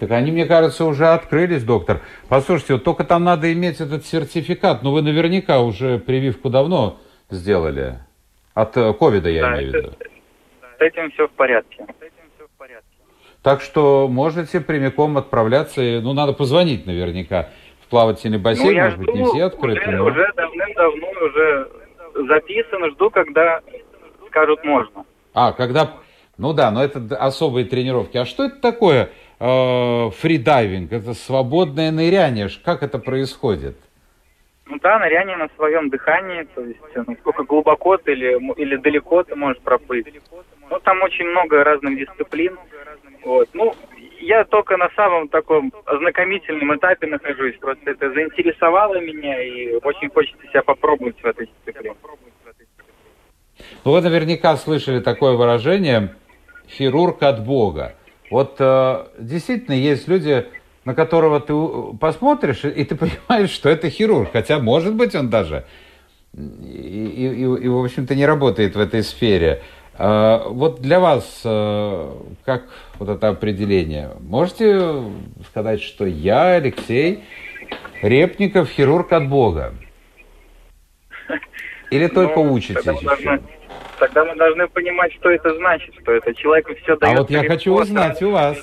Так 0.00 0.10
они, 0.10 0.32
мне 0.32 0.46
кажется, 0.46 0.86
уже 0.86 1.06
открылись, 1.06 1.62
доктор. 1.62 2.00
Послушайте, 2.28 2.72
вот 2.74 2.84
только 2.84 3.04
там 3.04 3.22
надо 3.22 3.52
иметь 3.52 3.80
этот 3.80 4.04
сертификат. 4.04 4.82
Но 4.82 4.92
вы 4.92 5.02
наверняка 5.02 5.60
уже 5.60 6.00
прививку 6.00 6.50
давно 6.50 6.98
сделали. 7.30 7.98
От 8.54 8.76
э, 8.76 8.92
ковида, 8.92 9.28
я 9.28 9.42
да, 9.42 9.54
имею 9.54 9.70
в 9.70 9.74
виду. 9.76 9.92
С 10.78 10.80
этим 10.80 11.12
все 11.12 11.28
в 11.28 11.30
порядке. 11.32 11.86
Так 13.42 13.62
что 13.62 14.08
можете 14.08 14.60
прямиком 14.60 15.16
отправляться. 15.16 15.80
Ну, 16.02 16.12
надо 16.12 16.32
позвонить 16.32 16.86
наверняка 16.86 17.48
в 17.80 17.88
плавательный 17.88 18.38
бассейн. 18.38 18.76
Ну, 18.76 18.82
Может 18.82 18.98
быть, 18.98 19.14
не 19.14 19.24
все 19.24 19.44
открыты. 19.44 19.80
Уже, 19.80 19.96
но... 19.96 20.04
уже 20.04 20.32
давным-давно 20.36 21.08
уже 21.24 21.70
записано. 22.28 22.90
Жду, 22.90 23.10
когда 23.10 23.60
скажут 24.28 24.62
можно. 24.64 25.04
А, 25.34 25.52
когда... 25.52 25.92
Ну 26.36 26.52
да, 26.52 26.70
но 26.70 26.82
это 26.82 27.16
особые 27.16 27.66
тренировки. 27.66 28.16
А 28.16 28.24
что 28.24 28.44
это 28.44 28.60
такое? 28.60 29.10
э, 29.40 30.10
фридайвинг, 30.10 30.92
это 30.92 31.14
свободное 31.14 31.90
ныряние. 31.90 32.48
Как 32.64 32.82
это 32.82 32.98
происходит? 32.98 33.76
Ну 34.66 34.78
да, 34.80 34.98
ныряние 35.00 35.36
на 35.36 35.48
своем 35.56 35.88
дыхании, 35.90 36.46
то 36.54 36.60
есть 36.62 36.78
э, 36.94 37.02
насколько 37.06 37.42
глубоко 37.42 37.96
ты 37.96 38.12
или, 38.12 38.38
или 38.60 38.76
далеко 38.76 39.24
ты 39.24 39.34
можешь 39.34 39.60
проплыть. 39.62 40.06
Ну 40.70 40.78
там 40.80 41.02
очень 41.02 41.26
много 41.26 41.64
разных 41.64 41.98
дисциплин. 41.98 42.56
Вот. 43.24 43.48
Ну, 43.52 43.74
я 44.20 44.44
только 44.44 44.76
на 44.76 44.88
самом 44.90 45.28
таком 45.28 45.72
ознакомительном 45.84 46.76
этапе 46.76 47.08
нахожусь. 47.08 47.56
Просто 47.58 47.90
это 47.90 48.12
заинтересовало 48.12 49.00
меня 49.00 49.42
и 49.42 49.74
очень 49.82 50.08
хочется 50.10 50.46
себя 50.46 50.62
попробовать 50.62 51.20
в 51.20 51.26
этой 51.26 51.46
дисциплине. 51.46 51.96
Ну, 53.84 53.92
вы 53.92 54.00
наверняка 54.00 54.56
слышали 54.56 55.00
такое 55.00 55.32
выражение 55.32 56.14
«хирург 56.68 57.22
от 57.22 57.44
Бога». 57.44 57.94
Вот 58.30 58.56
э, 58.60 59.06
действительно 59.18 59.74
есть 59.74 60.06
люди, 60.06 60.46
на 60.84 60.94
которого 60.94 61.40
ты 61.40 61.52
посмотришь, 61.98 62.64
и 62.64 62.84
ты 62.84 62.94
понимаешь, 63.28 63.50
что 63.50 63.68
это 63.68 63.90
хирург. 63.90 64.30
Хотя, 64.32 64.60
может 64.60 64.94
быть, 64.94 65.14
он 65.14 65.30
даже 65.30 65.64
и, 66.32 66.40
и, 66.40 67.26
и, 67.26 67.42
и 67.42 67.68
в 67.68 67.84
общем-то, 67.84 68.14
не 68.14 68.24
работает 68.24 68.76
в 68.76 68.80
этой 68.80 69.02
сфере. 69.02 69.62
Э, 69.98 70.42
вот 70.46 70.80
для 70.80 71.00
вас, 71.00 71.42
э, 71.44 72.12
как 72.44 72.64
вот 72.98 73.08
это 73.08 73.28
определение? 73.28 74.10
Можете 74.20 75.02
сказать, 75.48 75.82
что 75.82 76.06
я, 76.06 76.54
Алексей 76.54 77.24
Репников, 78.02 78.68
хирург 78.68 79.12
от 79.12 79.28
Бога? 79.28 79.74
Или 81.90 82.06
только 82.06 82.40
ну, 82.40 82.52
учитесь 82.52 82.86
еще? 82.86 83.40
Тогда 83.98 84.24
мы 84.24 84.34
должны 84.36 84.66
понимать, 84.68 85.12
что 85.14 85.30
это 85.30 85.54
значит, 85.56 85.94
что 86.00 86.12
это 86.12 86.34
человеку 86.34 86.74
все 86.76 86.96
дает. 86.96 87.14
А 87.14 87.20
вот 87.20 87.30
я 87.30 87.44
хочу 87.44 87.74
узнать 87.74 88.22
у 88.22 88.30
вас. 88.30 88.56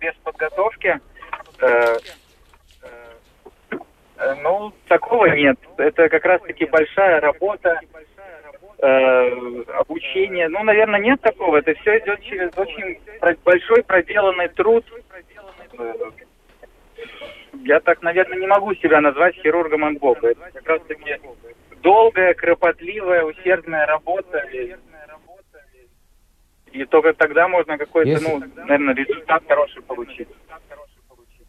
Без 0.00 0.14
подготовки. 0.24 0.98
Э, 1.60 1.96
э, 4.16 4.34
ну, 4.42 4.72
такого 4.88 5.26
нет. 5.26 5.58
Это 5.76 6.08
как 6.08 6.24
раз-таки 6.24 6.64
большая 6.64 7.20
работа, 7.20 7.78
обучение. 8.82 10.48
Ну, 10.48 10.62
наверное, 10.64 11.00
нет 11.00 11.20
такого. 11.20 11.58
Это 11.58 11.74
все 11.74 11.98
идет 11.98 12.20
через 12.22 12.50
очень 12.56 12.98
большой 13.44 13.82
проделанный 13.84 14.48
труд. 14.48 14.84
Э, 15.78 15.94
я 17.64 17.80
так, 17.80 18.02
наверное, 18.02 18.38
не 18.38 18.46
могу 18.46 18.74
себя 18.74 19.00
назвать 19.00 19.36
хирургом 19.36 19.96
Бога. 19.98 20.30
Это 20.30 20.50
как 20.52 20.68
раз 20.68 20.82
таки 20.88 21.18
долгая, 21.82 22.34
кропотливая, 22.34 23.24
усердная 23.24 23.86
работа. 23.86 24.38
И, 26.72 26.84
только 26.86 27.12
тогда 27.12 27.48
можно 27.48 27.78
какой-то, 27.78 28.20
ну, 28.22 28.42
наверное, 28.56 28.94
результат 28.94 29.44
хороший 29.46 29.82
получить. 29.82 30.28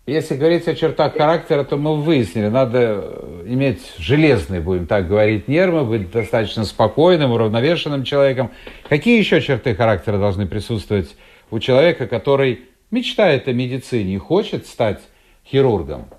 Если 0.05 0.35
говорить 0.35 0.67
о 0.67 0.75
чертах 0.75 1.15
характера, 1.15 1.63
то 1.63 1.77
мы 1.77 1.95
выяснили, 1.95 2.49
надо 2.49 2.77
э, 2.77 3.43
иметь 3.45 3.95
железные, 3.97 4.59
будем 4.59 4.85
так 4.85 5.07
говорить, 5.07 5.47
нервы, 5.47 5.85
быть 5.85 6.11
достаточно 6.11 6.65
спокойным, 6.65 7.31
уравновешенным 7.31 8.03
человеком. 8.03 8.51
Какие 8.89 9.17
еще 9.17 9.39
черты 9.39 9.73
характера 9.75 10.17
должны 10.17 10.45
присутствовать 10.45 11.15
у 11.51 11.59
человека, 11.59 12.07
который 12.07 12.65
мечтает 12.91 13.47
о 13.47 13.53
медицине 13.53 14.15
и 14.15 14.17
хочет 14.17 14.67
стать 14.67 14.99
хирургом? 15.45 16.09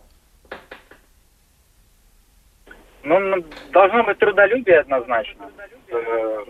Ну, 3.03 3.45
должно 3.71 4.03
быть 4.05 4.19
трудолюбие 4.19 4.81
однозначно. 4.81 5.51
Э, 5.91 6.45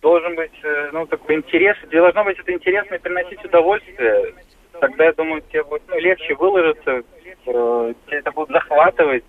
должен 0.00 0.36
быть, 0.36 0.52
э, 0.62 0.90
ну, 0.92 1.04
такой 1.08 1.34
интерес, 1.34 1.76
должно 1.90 2.22
быть 2.22 2.38
это 2.38 2.52
интересно 2.52 2.94
и 2.94 2.98
приносить 3.00 3.44
удовольствие 3.44 4.34
тогда, 4.86 5.04
я 5.04 5.12
думаю, 5.12 5.42
тебе 5.42 5.64
будет 5.64 5.82
ну, 5.88 5.98
легче 5.98 6.34
выложиться, 6.34 7.02
э, 7.46 7.94
тебе 8.06 8.18
это 8.18 8.32
будет 8.32 8.50
захватывать. 8.50 9.24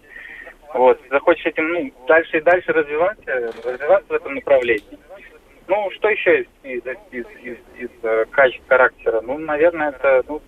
Вот, 0.74 1.00
захочешь 1.10 1.46
этим 1.46 1.72
ну, 1.72 1.92
дальше 2.08 2.38
и 2.38 2.42
дальше 2.42 2.74
развиваться, 2.74 3.54
развиваться 3.64 4.06
в 4.10 4.14
этом 4.14 4.36
направлении. 4.36 5.00
Ну, 5.68 5.90
что 5.92 6.10
еще 6.10 6.42
из, 6.42 6.48
из, 6.64 6.84
из, 7.12 7.26
из, 7.42 7.58
из 7.78 7.90
э, 8.04 8.26
качеств 8.32 8.68
характера? 8.68 9.22
Ну, 9.22 9.38
наверное, 9.38 9.90
это 9.90 10.24
ну, 10.28 10.42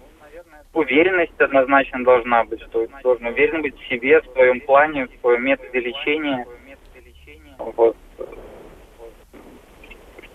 уверенность 0.73 1.39
однозначно 1.39 2.03
должна 2.03 2.43
быть, 2.43 2.61
что 2.63 2.87
должен 3.01 3.27
уверен 3.27 3.61
быть 3.61 3.79
в 3.79 3.87
себе, 3.87 4.21
в 4.21 4.25
своем 4.33 4.59
плане, 4.61 5.07
в 5.07 5.21
своем 5.21 5.45
методе 5.45 5.79
лечения. 5.79 6.45
Вот 7.57 7.95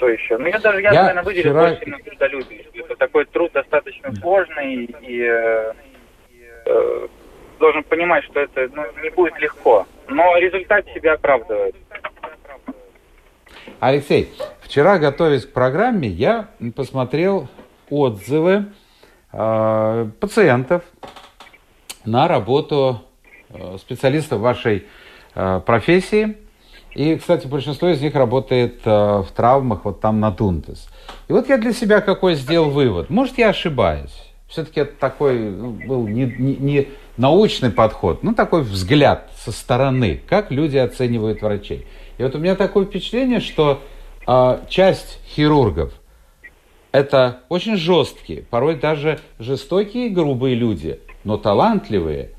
что 0.03 0.09
еще? 0.09 0.37
Ну, 0.37 0.47
я 0.47 0.59
даже, 0.59 0.81
я, 0.83 0.93
я 0.93 1.01
наверное, 1.03 1.23
выделил 1.23 1.53
вчера... 1.53 1.69
больше 1.69 1.85
именно 1.85 2.03
трудолюбие. 2.03 2.67
Это 2.75 2.97
такой 2.97 3.25
труд 3.27 3.53
достаточно 3.53 4.13
сложный, 4.17 4.85
и 5.01 5.23
э, 5.23 5.73
э, 6.67 7.09
должен 7.61 7.85
понимать, 7.85 8.25
что 8.25 8.41
это 8.41 8.69
ну, 8.75 8.85
не 9.01 9.11
будет 9.11 9.39
легко. 9.39 9.87
Но 10.09 10.37
результат 10.39 10.87
себя 10.93 11.13
оправдывает. 11.15 11.77
Алексей, 13.79 14.29
вчера, 14.61 14.99
готовясь 14.99 15.47
к 15.47 15.53
программе, 15.53 16.09
я 16.09 16.49
посмотрел 16.75 17.49
отзывы 17.89 18.65
э, 19.33 20.07
пациентов 20.19 20.83
на 22.05 22.27
работу 22.27 23.03
э, 23.51 23.77
специалистов 23.79 24.41
вашей 24.41 24.89
э, 25.37 25.61
профессии– 25.65 26.37
и, 26.95 27.17
кстати, 27.17 27.47
большинство 27.47 27.89
из 27.89 28.01
них 28.03 28.15
работает 28.15 28.81
э, 28.85 28.91
в 28.91 29.29
травмах, 29.35 29.85
вот 29.85 30.01
там 30.01 30.21
на 30.21 30.31
Тунтес. 30.31 30.89
И 31.29 31.33
вот 31.33 31.49
я 31.49 31.57
для 31.57 31.73
себя 31.73 32.01
какой 32.01 32.35
сделал 32.35 32.71
вывод. 32.71 33.09
Может, 33.09 33.39
я 33.39 33.49
ошибаюсь. 33.49 34.13
Все-таки 34.49 34.81
это 34.81 34.93
такой 34.99 35.39
ну, 35.39 35.71
был 35.71 36.07
не, 36.07 36.27
не, 36.27 36.57
не 36.57 36.89
научный 37.17 37.71
подход, 37.71 38.23
но 38.23 38.35
такой 38.35 38.63
взгляд 38.63 39.31
со 39.37 39.53
стороны, 39.53 40.21
как 40.29 40.51
люди 40.51 40.77
оценивают 40.77 41.41
врачей. 41.41 41.87
И 42.19 42.23
вот 42.23 42.35
у 42.35 42.39
меня 42.39 42.55
такое 42.55 42.85
впечатление, 42.85 43.41
что 43.41 43.81
э, 44.27 44.59
часть 44.69 45.21
хирургов 45.35 45.95
это 46.93 47.41
очень 47.49 47.77
жесткие, 47.77 48.43
порой 48.43 48.77
даже 48.77 49.19
жестокие 49.39 50.09
и 50.09 50.11
грубые 50.11 50.55
люди, 50.55 51.01
но 51.25 51.39
талантливые. 51.39 52.33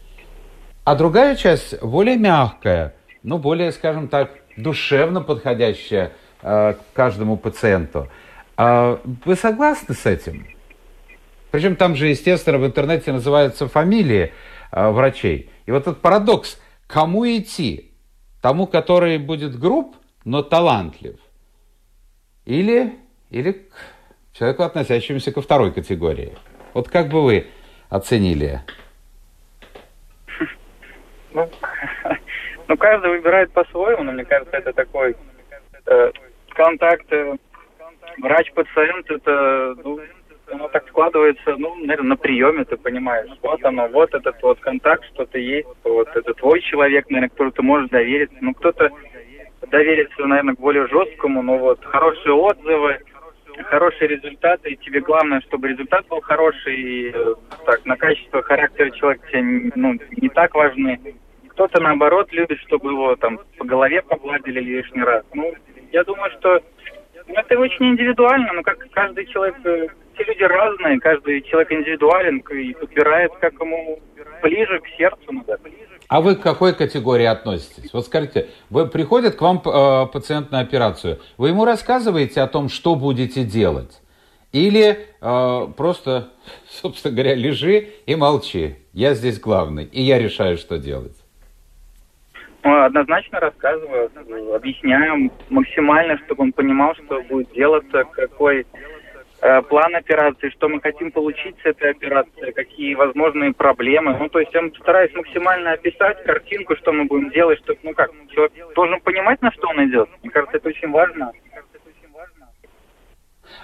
А 0.84 0.96
другая 0.96 1.36
часть 1.36 1.82
более 1.82 2.18
мягкая, 2.18 2.94
ну, 3.24 3.40
более, 3.40 3.72
скажем 3.72 4.08
так, 4.10 4.32
душевно 4.58 5.22
подходящая 5.22 6.14
э, 6.42 6.76
каждому 6.94 7.38
пациенту. 7.38 8.10
А 8.56 9.00
вы 9.26 9.36
согласны 9.36 9.96
с 9.96 10.06
этим? 10.06 10.48
Причем 11.52 11.76
там 11.76 11.96
же, 11.96 12.08
естественно, 12.08 12.58
в 12.58 12.66
интернете 12.66 13.12
называются 13.12 13.68
фамилии 13.68 14.34
э, 14.72 14.90
врачей. 14.90 15.50
И 15.66 15.72
вот 15.72 15.84
этот 15.84 16.02
парадокс. 16.02 16.60
Кому 16.88 17.26
идти? 17.26 17.92
Тому, 18.42 18.68
который 18.68 19.18
будет 19.18 19.58
груб, 19.58 19.96
но 20.26 20.44
талантлив? 20.44 21.20
Или, 22.46 22.94
или 23.30 23.54
к 23.54 23.72
человеку, 24.34 24.64
относящемуся 24.64 25.32
ко 25.32 25.42
второй 25.42 25.72
категории? 25.72 26.34
Вот 26.74 26.90
как 26.90 27.10
бы 27.10 27.24
вы 27.24 27.48
оценили? 27.90 28.62
Ну, 31.34 31.50
ну, 32.68 32.78
каждый 32.78 33.12
выбирает 33.12 33.52
по-своему, 33.52 34.04
но 34.04 34.12
мне 34.12 34.26
кажется, 34.26 34.58
это 34.58 34.74
такой 34.74 35.16
э, 35.86 36.12
контакт 36.50 37.12
э, 37.12 37.36
врач-пациент, 38.18 39.10
это, 39.10 39.76
ну, 39.84 40.00
оно 40.52 40.68
так 40.70 40.88
складывается, 40.90 41.56
ну, 41.58 41.76
наверное, 41.76 42.10
на 42.10 42.18
приеме, 42.18 42.66
ты 42.66 42.78
понимаешь. 42.78 43.30
Вот 43.42 43.64
оно, 43.64 43.88
вот 43.88 44.14
этот 44.14 44.42
вот 44.42 44.60
контакт, 44.60 45.04
что-то 45.14 45.38
есть, 45.40 45.68
вот 45.84 46.10
это 46.16 46.34
твой 46.34 46.62
человек, 46.62 47.10
наверное, 47.10 47.30
который 47.30 47.52
ты 47.52 47.62
можешь 47.62 47.90
довериться. 47.90 48.36
Ну, 48.42 48.54
кто-то 48.54 48.90
доверится, 49.70 50.26
наверное, 50.26 50.56
к 50.56 50.60
более 50.60 50.88
жесткому, 50.88 51.42
но 51.42 51.58
вот 51.58 51.84
хорошие 51.86 52.34
отзывы, 52.34 53.00
хорошие 53.66 54.08
результаты, 54.08 54.72
и 54.72 54.78
тебе 54.78 55.02
главное, 55.02 55.42
чтобы 55.42 55.70
результат 55.70 56.08
был 56.08 56.22
хороший, 56.22 56.76
и 56.76 57.12
э, 57.14 57.36
так, 57.66 57.86
на 57.86 57.96
качество 57.96 58.42
характера 58.42 58.90
человека 58.92 59.28
тебе 59.30 59.72
ну, 59.76 59.98
не 60.18 60.30
так 60.30 60.54
важны. 60.56 61.00
Кто-то, 61.54 61.80
наоборот, 61.82 62.32
любит, 62.32 62.60
чтобы 62.62 62.92
его 62.92 63.16
там 63.16 63.40
по 63.58 63.66
голове 63.66 64.02
погладили 64.02 64.60
лишний 64.60 65.04
раз. 65.04 65.24
Ну, 65.34 65.54
я 65.92 66.04
думаю, 66.04 66.32
что 66.40 66.60
ну, 67.28 67.36
это 67.36 67.60
очень 67.60 67.92
индивидуально, 67.92 68.54
но 68.54 68.64
как 68.64 68.80
каждый 68.92 69.26
человек, 69.28 69.56
э, 69.64 69.88
все 70.14 70.24
люди 70.24 70.44
разные, 70.44 71.00
каждый 71.00 71.42
человек 71.44 71.72
индивидуален 71.72 72.38
и 72.40 72.74
подбирает, 72.74 73.32
как 73.40 73.54
ему 73.54 74.00
ближе 74.42 74.80
к 74.80 74.88
сердцу 74.98 75.32
надо. 75.32 75.60
А 76.08 76.22
вы 76.22 76.36
к 76.36 76.42
какой 76.42 76.74
категории 76.74 77.26
относитесь? 77.26 77.94
Вот 77.94 78.06
скажите, 78.06 78.50
вы 78.70 78.88
приходит 78.88 79.36
к 79.36 79.42
вам 79.42 79.62
э, 79.64 80.08
пациент 80.12 80.52
на 80.52 80.60
операцию, 80.60 81.20
вы 81.38 81.50
ему 81.50 81.66
рассказываете 81.66 82.42
о 82.42 82.48
том, 82.48 82.68
что 82.70 82.96
будете 82.96 83.44
делать? 83.44 84.02
Или 84.52 85.08
э, 85.22 85.68
просто, 85.78 86.30
собственно 86.70 87.14
говоря, 87.14 87.36
лежи 87.36 87.90
и 88.06 88.16
молчи. 88.16 88.76
Я 88.92 89.14
здесь 89.14 89.40
главный, 89.40 89.86
и 89.86 90.02
я 90.02 90.20
решаю, 90.20 90.58
что 90.58 90.78
делать. 90.78 91.23
Однозначно 92.64 93.42
рассказываю, 93.42 94.10
объясняю 94.56 95.32
максимально, 95.50 96.18
чтобы 96.20 96.44
он 96.44 96.54
понимал, 96.54 96.96
что 96.96 97.22
будет 97.24 97.52
делаться, 97.52 98.06
какой 98.06 98.66
э, 99.42 99.62
план 99.64 99.94
операции, 99.96 100.50
что 100.50 100.70
мы 100.70 100.80
хотим 100.80 101.12
получить 101.12 101.58
с 101.62 101.66
этой 101.66 101.92
операции, 101.92 102.52
какие 102.52 102.96
возможные 102.96 103.52
проблемы. 103.52 104.16
Ну, 104.18 104.30
то 104.30 104.40
есть 104.40 104.54
я 104.54 104.62
стараюсь 104.80 105.14
максимально 105.14 105.74
описать 105.74 106.24
картинку, 106.24 106.78
что 106.78 106.94
мы 106.94 107.04
будем 107.04 107.32
делать, 107.32 107.60
чтобы, 107.60 107.80
ну 107.84 107.94
как, 107.94 108.12
человек 108.30 108.54
должен 108.76 109.02
понимать, 109.02 109.42
на 109.42 109.52
что 109.52 109.68
он 109.68 109.84
идет. 109.90 110.08
Мне 110.22 110.32
кажется, 110.32 110.56
это 110.56 110.70
очень 110.70 110.90
важно. 110.90 111.34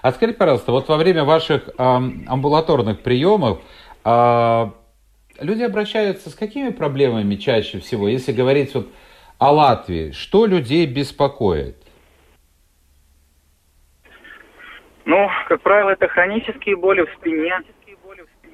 А 0.01 0.11
скажите, 0.11 0.37
пожалуйста, 0.37 0.73
вот 0.73 0.89
во 0.89 0.97
время 0.97 1.23
ваших 1.23 1.69
э, 1.69 1.71
амбулаторных 1.77 3.01
приемов 3.01 3.59
э, 4.03 4.65
люди 5.41 5.63
обращаются 5.63 6.29
с 6.29 6.35
какими 6.35 6.69
проблемами 6.69 7.35
чаще 7.35 7.79
всего, 7.79 8.07
если 8.07 8.31
говорить 8.31 8.73
вот 8.73 8.89
о 9.37 9.51
Латвии? 9.51 10.11
Что 10.11 10.45
людей 10.45 10.85
беспокоит? 10.85 11.77
Ну, 15.05 15.27
как 15.47 15.61
правило, 15.61 15.89
это 15.89 16.07
хронические 16.07 16.75
боли 16.75 17.01
в 17.01 17.09
спине 17.19 17.59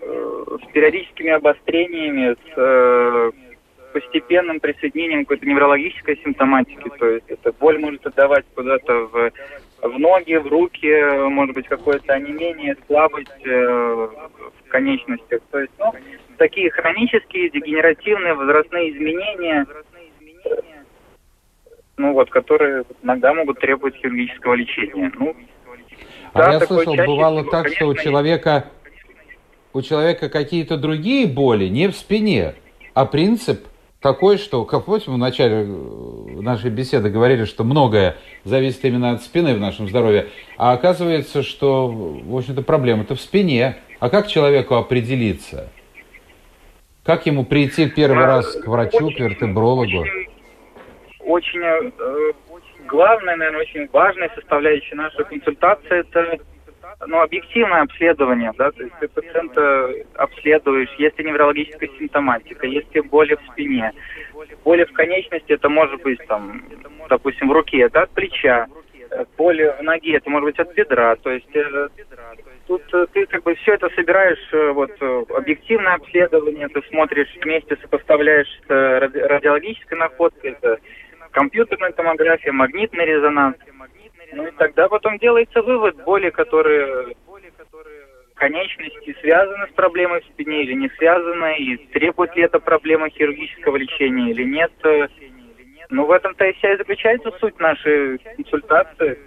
э, 0.02 0.46
с 0.64 0.72
периодическими 0.72 1.32
обострениями, 1.32 2.34
с 2.34 2.54
э, 2.56 3.32
постепенным 3.96 4.60
присоединением 4.60 5.26
какой-то 5.26 5.46
неврологической 5.46 6.18
симптоматики. 6.24 6.90
То 7.00 7.08
есть 7.08 7.26
эта 7.28 7.52
боль 7.54 7.80
может 7.80 8.06
отдавать 8.06 8.46
куда-то 8.54 8.94
в, 8.94 9.32
в 9.82 10.00
ноги, 10.00 10.36
в 10.36 10.48
руки, 10.48 11.28
может 11.30 11.56
быть 11.56 11.68
какое-то 11.68 12.14
онемение, 12.14 12.78
слабость 12.88 13.46
э, 13.46 14.08
в 14.66 14.70
конечностях. 14.70 15.42
То 15.52 15.60
есть, 15.60 15.72
ну, 15.80 15.94
такие 16.38 16.70
хронические, 16.72 17.50
дегенеративные, 17.50 18.34
возрастные 18.34 18.92
изменения, 18.92 19.66
ну 21.98 22.14
вот, 22.14 22.30
которые 22.30 22.84
иногда 23.04 23.34
могут 23.34 23.60
требовать 23.60 23.96
хирургического 23.96 24.54
лечения. 24.56 25.12
Ну, 25.18 25.36
а 26.34 26.40
да, 26.40 26.54
я 26.54 26.60
слышал, 26.60 26.96
бывало 26.96 27.42
всего, 27.42 27.52
так, 27.52 27.70
что 27.70 27.88
у 27.88 27.96
человека, 27.96 28.66
у 29.74 29.82
человека 29.82 30.30
какие-то 30.30 30.78
другие 30.78 31.28
боли 31.28 31.68
не 31.68 31.88
в 31.88 31.96
спине, 31.96 32.56
а 32.94 33.06
принцип 33.06 33.68
такой, 34.02 34.38
что, 34.38 34.66
как 34.66 34.86
помните, 34.86 35.10
мы 35.10 35.16
в 35.16 35.20
начале 35.20 35.66
э, 35.66 36.42
нашей 36.42 36.70
беседы 36.70 37.10
говорили, 37.10 37.46
что 37.46 37.64
многое 37.64 38.18
зависит 38.44 38.86
именно 38.86 39.12
от 39.12 39.24
спины 39.24 39.56
в 39.56 39.60
нашем 39.60 39.88
здоровье, 39.88 40.28
а 40.58 40.74
оказывается, 40.74 41.42
что, 41.42 41.88
в 41.88 42.38
общем-то, 42.38 42.62
проблема-то 42.62 43.16
в 43.16 43.22
спине. 43.22 43.78
А 44.00 44.10
как 44.10 44.28
человеку 44.28 44.76
определиться? 44.76 45.72
Как 47.06 47.28
ему 47.28 47.46
прийти 47.46 47.88
первый 47.88 48.26
раз 48.26 48.56
к 48.56 48.68
врачу, 48.68 49.12
к 49.12 49.20
вертебрологу? 49.20 50.06
Очень, 51.20 51.62
очень 51.62 51.62
э, 51.62 52.32
главная, 52.88 53.36
наверное, 53.36 53.62
очень 53.62 53.88
важная 53.94 54.32
составляющая 54.34 54.96
нашей 54.96 55.24
консультации– 55.26 56.00
это 56.00 56.40
ну, 57.06 57.22
объективное 57.22 57.84
обследование, 57.84 58.52
да, 58.58 58.72
то 58.72 58.82
есть 58.82 58.96
ты 59.00 59.08
пациента 59.08 59.92
обследуешь, 60.16 60.90
есть 60.98 61.20
ли 61.20 61.26
неврологическая 61.26 61.90
симптоматика, 62.00 62.66
есть 62.66 62.94
ли 62.96 63.02
боли 63.02 63.36
в 63.36 63.52
спине, 63.52 63.92
боли 64.64 64.86
в 64.86 64.94
конечности, 64.94 65.52
это 65.52 65.70
может 65.70 66.02
быть, 66.02 66.20
там, 66.28 66.64
допустим, 67.08 67.50
в 67.50 67.52
руке, 67.52 67.82
это 67.82 68.04
от 68.04 68.10
плеча, 68.12 68.66
боли 69.38 69.74
в 69.80 69.84
ноге, 69.84 70.18
это 70.18 70.30
может 70.30 70.46
быть 70.46 70.60
от 70.60 70.74
бедра, 70.74 71.16
то 71.18 71.30
есть 71.30 71.56
э, 71.56 71.88
тут 72.68 72.82
э, 72.94 73.06
ты 73.14 73.26
как 73.26 73.44
бы 73.44 73.56
все 73.56 73.74
это 73.74 73.90
собираешь, 73.96 74.54
э, 74.54 74.72
вот, 74.72 74.92
объективное 75.32 75.96
обследование, 75.96 76.68
ты 76.70 76.82
смотришь 76.90 77.34
вместе, 77.42 77.78
сопоставляешь 77.82 78.50
с 78.68 78.70
радиологической 78.70 79.98
находкой, 79.98 80.52
это 80.52 80.80
компьютерная 81.32 81.92
томография, 81.92 82.52
магнитный 82.52 83.06
резонанс, 83.06 83.58
ну 84.34 84.48
и 84.48 84.52
тогда 84.52 84.88
потом 84.88 85.18
делается 85.18 85.62
вывод, 85.62 85.96
боли, 86.04 86.30
которые 86.30 87.16
конечности 88.36 89.16
связаны 89.22 89.68
с 89.68 89.72
проблемой 89.72 90.22
в 90.22 90.26
спине 90.26 90.64
или 90.64 90.74
не 90.74 90.90
связаны, 90.98 91.58
и 91.58 91.78
требует 91.94 92.36
ли 92.36 92.44
эта 92.44 92.60
проблема 92.60 93.10
хирургического 93.10 93.78
лечения 93.78 94.32
или 94.32 94.44
нет. 94.44 94.72
Ну, 95.90 96.06
в 96.06 96.12
этом-то 96.12 96.46
и 96.46 96.54
вся 96.54 96.74
и 96.74 96.78
заключается 96.78 97.32
суть 97.40 97.60
нашей 97.60 98.18
консультации. 98.18 99.20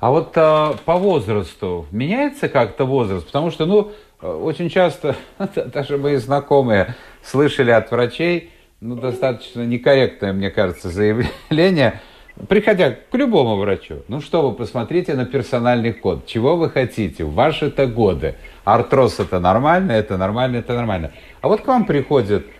А 0.00 0.10
вот 0.10 0.32
а, 0.36 0.74
по 0.84 0.96
возрасту 0.96 1.86
меняется 1.90 2.48
как-то 2.48 2.84
возраст? 2.84 3.26
Потому 3.26 3.50
что, 3.50 3.64
ну, 3.64 3.92
очень 4.20 4.68
часто 4.68 5.16
даже 5.72 5.96
мои 5.96 6.16
знакомые 6.16 6.94
слышали 7.22 7.70
от 7.70 7.90
врачей, 7.90 8.50
ну, 8.80 8.96
достаточно 8.96 9.62
некорректное, 9.62 10.32
мне 10.32 10.50
кажется, 10.50 10.88
заявление– 10.88 12.00
приходя 12.48 12.90
к 12.92 13.14
любому 13.14 13.56
врачу, 13.56 14.02
ну 14.08 14.20
что 14.20 14.48
вы, 14.48 14.56
посмотрите 14.56 15.14
на 15.14 15.24
персональный 15.24 15.92
код, 15.92 16.26
чего 16.26 16.56
вы 16.56 16.70
хотите, 16.70 17.24
ваши-то 17.24 17.86
годы. 17.86 18.36
Артроз 18.64 19.20
это 19.20 19.40
нормально, 19.40 19.92
это 19.92 20.16
нормально, 20.16 20.56
это 20.56 20.74
нормально. 20.74 21.12
А 21.40 21.48
вот 21.48 21.60
к 21.62 21.66
вам 21.66 21.84
приходит, 21.84 22.46
э, 22.46 22.50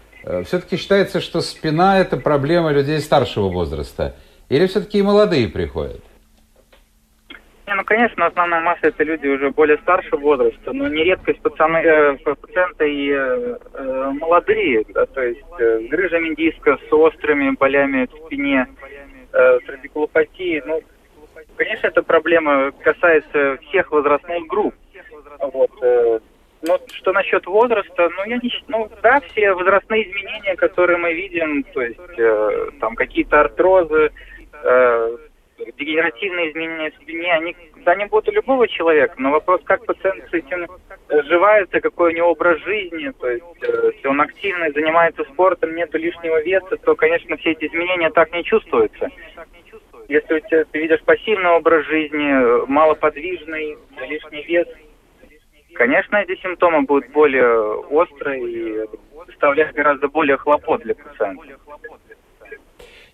все-таки 0.45 0.77
считается, 0.77 1.21
что 1.21 1.41
спина 1.41 2.01
это 2.01 2.17
проблема 2.17 2.73
людей 2.73 3.01
старшего 3.01 3.49
возраста. 3.49 4.15
Или 4.49 4.67
все-таки 4.67 4.99
и 4.99 5.03
молодые 5.03 5.49
приходят? 5.49 6.01
Не, 7.67 7.75
ну, 7.75 7.85
конечно, 7.85 8.27
основная 8.27 8.61
масса 8.61 8.89
это 8.89 9.03
люди 9.05 9.27
уже 9.27 9.51
более 9.51 9.79
старшего 9.79 10.21
возраста, 10.21 10.73
но 10.73 10.87
нередкость 10.89 11.41
пацаны, 11.41 11.79
э, 11.79 12.17
пациента 12.19 12.85
и 12.85 13.11
э, 13.11 13.57
э, 13.73 14.11
молодые, 14.21 14.85
да, 14.91 15.07
то 15.07 15.23
есть 15.23 15.41
э, 15.59 15.81
грыжами 15.89 16.35
диска 16.35 16.79
с 16.89 16.93
острыми 16.93 17.57
болями 17.59 18.07
в 18.13 18.27
спине, 18.27 18.67
э, 19.33 19.59
с 19.61 19.69
радикулопатией. 19.69 20.63
Ну, 20.67 20.83
конечно, 21.57 21.87
эта 21.87 22.03
проблема 22.03 22.71
касается 22.83 23.57
всех 23.69 23.91
возрастных 23.93 24.47
групп. 24.47 24.75
Вот, 25.41 25.71
э, 25.81 26.19
но 26.67 26.79
что 26.93 27.13
насчет 27.13 27.47
возраста, 27.47 28.09
ну, 28.17 28.25
я 28.27 28.37
не, 28.37 28.51
ну, 28.69 28.91
да, 29.03 29.21
все 29.21 29.53
возрастные 29.53 30.09
изменения, 30.09 30.57
которые 30.57 30.99
мы 30.99 31.13
видим, 31.13 31.63
то 31.65 31.83
есть 31.83 32.19
э, 32.19 32.71
там 32.81 32.95
какие-то 32.95 33.41
артрозы, 33.41 34.11
э, 34.63 35.17
дегенеративные 35.79 36.51
изменения 36.51 36.91
в 36.91 37.03
спине, 37.03 37.33
они, 37.33 37.57
да, 37.85 37.93
они 37.93 38.07
будут 38.07 38.29
у 38.29 38.33
любого 38.33 38.67
человека, 38.67 39.15
но 39.19 39.31
вопрос, 39.31 39.61
как 39.65 39.85
пациент 39.85 40.25
с 40.31 40.35
этим 40.35 40.67
сживается, 41.09 41.81
какой 41.81 42.13
у 42.13 42.17
него 42.17 42.31
образ 42.31 42.61
жизни, 42.63 43.13
то 43.21 43.29
есть 43.29 43.45
э, 43.63 43.91
если 43.95 44.09
он 44.09 44.21
активно 44.21 44.71
занимается 44.73 45.25
спортом, 45.25 45.75
нет 45.75 45.93
лишнего 45.95 46.43
веса, 46.43 46.77
то, 46.77 46.95
конечно, 46.95 47.37
все 47.37 47.53
эти 47.53 47.67
изменения 47.67 48.11
так 48.11 48.33
не 48.33 48.43
чувствуются. 48.45 49.11
Если 50.09 50.35
у 50.35 50.41
тебя, 50.41 50.65
ты 50.65 50.79
видишь 50.81 51.03
пассивный 51.03 51.51
образ 51.51 51.87
жизни, 51.87 52.67
малоподвижный, 52.67 53.79
лишний 54.07 54.43
вес, 54.45 54.67
конечно, 55.75 56.17
эти 56.17 56.41
симптомы 56.41 56.83
будут 56.83 57.11
более 57.13 57.77
острые 57.91 58.51
и 58.51 58.89
доставлять 59.27 59.75
гораздо 59.75 60.09
более 60.09 60.37
хлопот 60.37 60.83
для 60.83 60.95
пациента. 60.95 61.43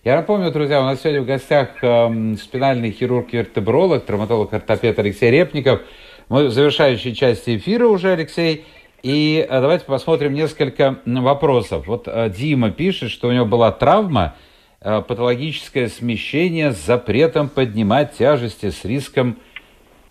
Я 0.03 0.15
напомню, 0.15 0.51
друзья, 0.51 0.81
у 0.81 0.85
нас 0.85 1.01
сегодня 1.01 1.21
в 1.21 1.27
гостях 1.27 1.83
э, 1.83 2.35
спинальный 2.41 2.91
хирург-вертебролог, 2.91 4.03
травматолог-ортопед 4.05 4.97
Алексей 4.97 5.29
Репников. 5.29 5.81
Мы 6.27 6.45
в 6.45 6.51
завершающей 6.51 7.13
части 7.13 7.57
эфира 7.57 7.85
уже, 7.85 8.13
Алексей. 8.13 8.65
И 9.03 9.45
э, 9.47 9.61
давайте 9.61 9.85
посмотрим 9.85 10.33
несколько 10.33 10.97
вопросов. 11.05 11.85
Вот 11.85 12.07
э, 12.07 12.29
Дима 12.29 12.71
пишет, 12.71 13.11
что 13.11 13.27
у 13.27 13.31
него 13.31 13.45
была 13.45 13.71
травма, 13.71 14.35
э, 14.79 15.03
патологическое 15.07 15.87
смещение 15.87 16.71
с 16.71 16.83
запретом 16.83 17.49
поднимать 17.49 18.13
тяжести 18.17 18.71
с 18.71 18.83
риском 18.83 19.37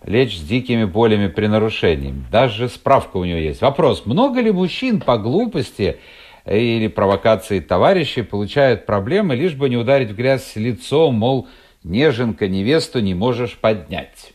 лечь 0.03 0.37
с 0.37 0.41
дикими 0.41 0.85
болями 0.85 1.27
при 1.27 1.47
нарушении. 1.47 2.13
Даже 2.31 2.69
справка 2.69 3.17
у 3.17 3.25
него 3.25 3.37
есть. 3.37 3.61
Вопрос, 3.61 4.05
много 4.05 4.41
ли 4.41 4.51
мужчин 4.51 4.99
по 4.99 5.17
глупости 5.17 5.97
или 6.45 6.87
провокации 6.87 7.59
товарищей 7.59 8.23
получают 8.23 8.85
проблемы, 8.85 9.35
лишь 9.35 9.53
бы 9.53 9.69
не 9.69 9.77
ударить 9.77 10.09
в 10.09 10.15
грязь 10.15 10.55
лицом, 10.55 11.15
мол, 11.15 11.47
неженка, 11.83 12.47
невесту 12.47 12.99
не 12.99 13.13
можешь 13.13 13.57
поднять. 13.57 14.33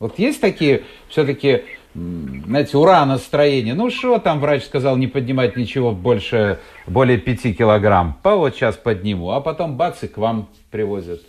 Вот 0.00 0.18
есть 0.18 0.40
такие 0.40 0.82
все-таки, 1.08 1.62
знаете, 1.94 2.76
ура 2.76 3.06
настроения. 3.06 3.74
Ну 3.74 3.88
что 3.88 4.18
там 4.18 4.40
врач 4.40 4.64
сказал 4.64 4.96
не 4.96 5.06
поднимать 5.06 5.56
ничего 5.56 5.92
больше, 5.92 6.58
более 6.88 7.18
пяти 7.18 7.54
килограмм. 7.54 8.18
По 8.20 8.34
вот 8.34 8.56
сейчас 8.56 8.76
подниму, 8.76 9.30
а 9.30 9.40
потом 9.40 9.76
бац 9.76 10.02
и 10.02 10.08
к 10.08 10.18
вам 10.18 10.48
привозят. 10.72 11.20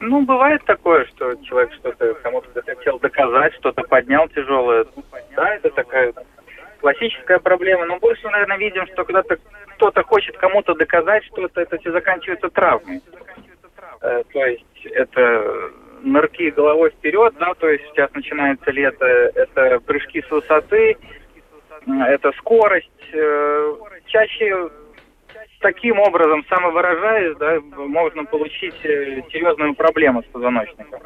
Ну, 0.00 0.22
бывает 0.22 0.64
такое, 0.64 1.04
что 1.06 1.34
человек 1.44 1.72
что-то 1.74 2.14
кому-то 2.14 2.62
хотел 2.62 2.98
доказать, 2.98 3.54
что-то 3.54 3.82
поднял 3.82 4.28
тяжелое. 4.28 4.86
Да, 5.36 5.54
это 5.54 5.70
такая 5.70 6.14
классическая 6.80 7.38
проблема. 7.38 7.84
Но 7.84 7.98
больше, 7.98 8.26
наверное, 8.28 8.56
видим, 8.56 8.86
что 8.86 9.04
когда-то 9.04 9.38
кто-то 9.76 10.02
хочет 10.02 10.36
кому-то 10.38 10.74
доказать 10.74 11.24
что-то, 11.26 11.60
это 11.60 11.78
все 11.78 11.92
заканчивается 11.92 12.48
травмой. 12.48 13.02
Э, 14.00 14.22
то 14.32 14.46
есть 14.46 14.86
это 14.86 15.70
нырки 16.02 16.50
головой 16.50 16.90
вперед, 16.90 17.34
да, 17.38 17.52
то 17.54 17.68
есть 17.68 17.84
сейчас 17.88 18.10
начинается 18.14 18.70
лето, 18.70 19.04
это 19.06 19.80
прыжки 19.80 20.22
с 20.22 20.30
высоты, 20.30 20.96
это 21.86 22.32
скорость. 22.38 22.88
Э, 23.12 23.74
чаще 24.06 24.70
таким 25.60 25.98
образом, 26.00 26.44
самовыражаясь, 26.48 27.36
да, 27.36 27.60
можно 27.76 28.24
получить 28.24 28.74
э, 28.84 29.22
серьезную 29.30 29.74
проблему 29.74 30.22
с 30.22 30.26
позвоночником. 30.26 31.00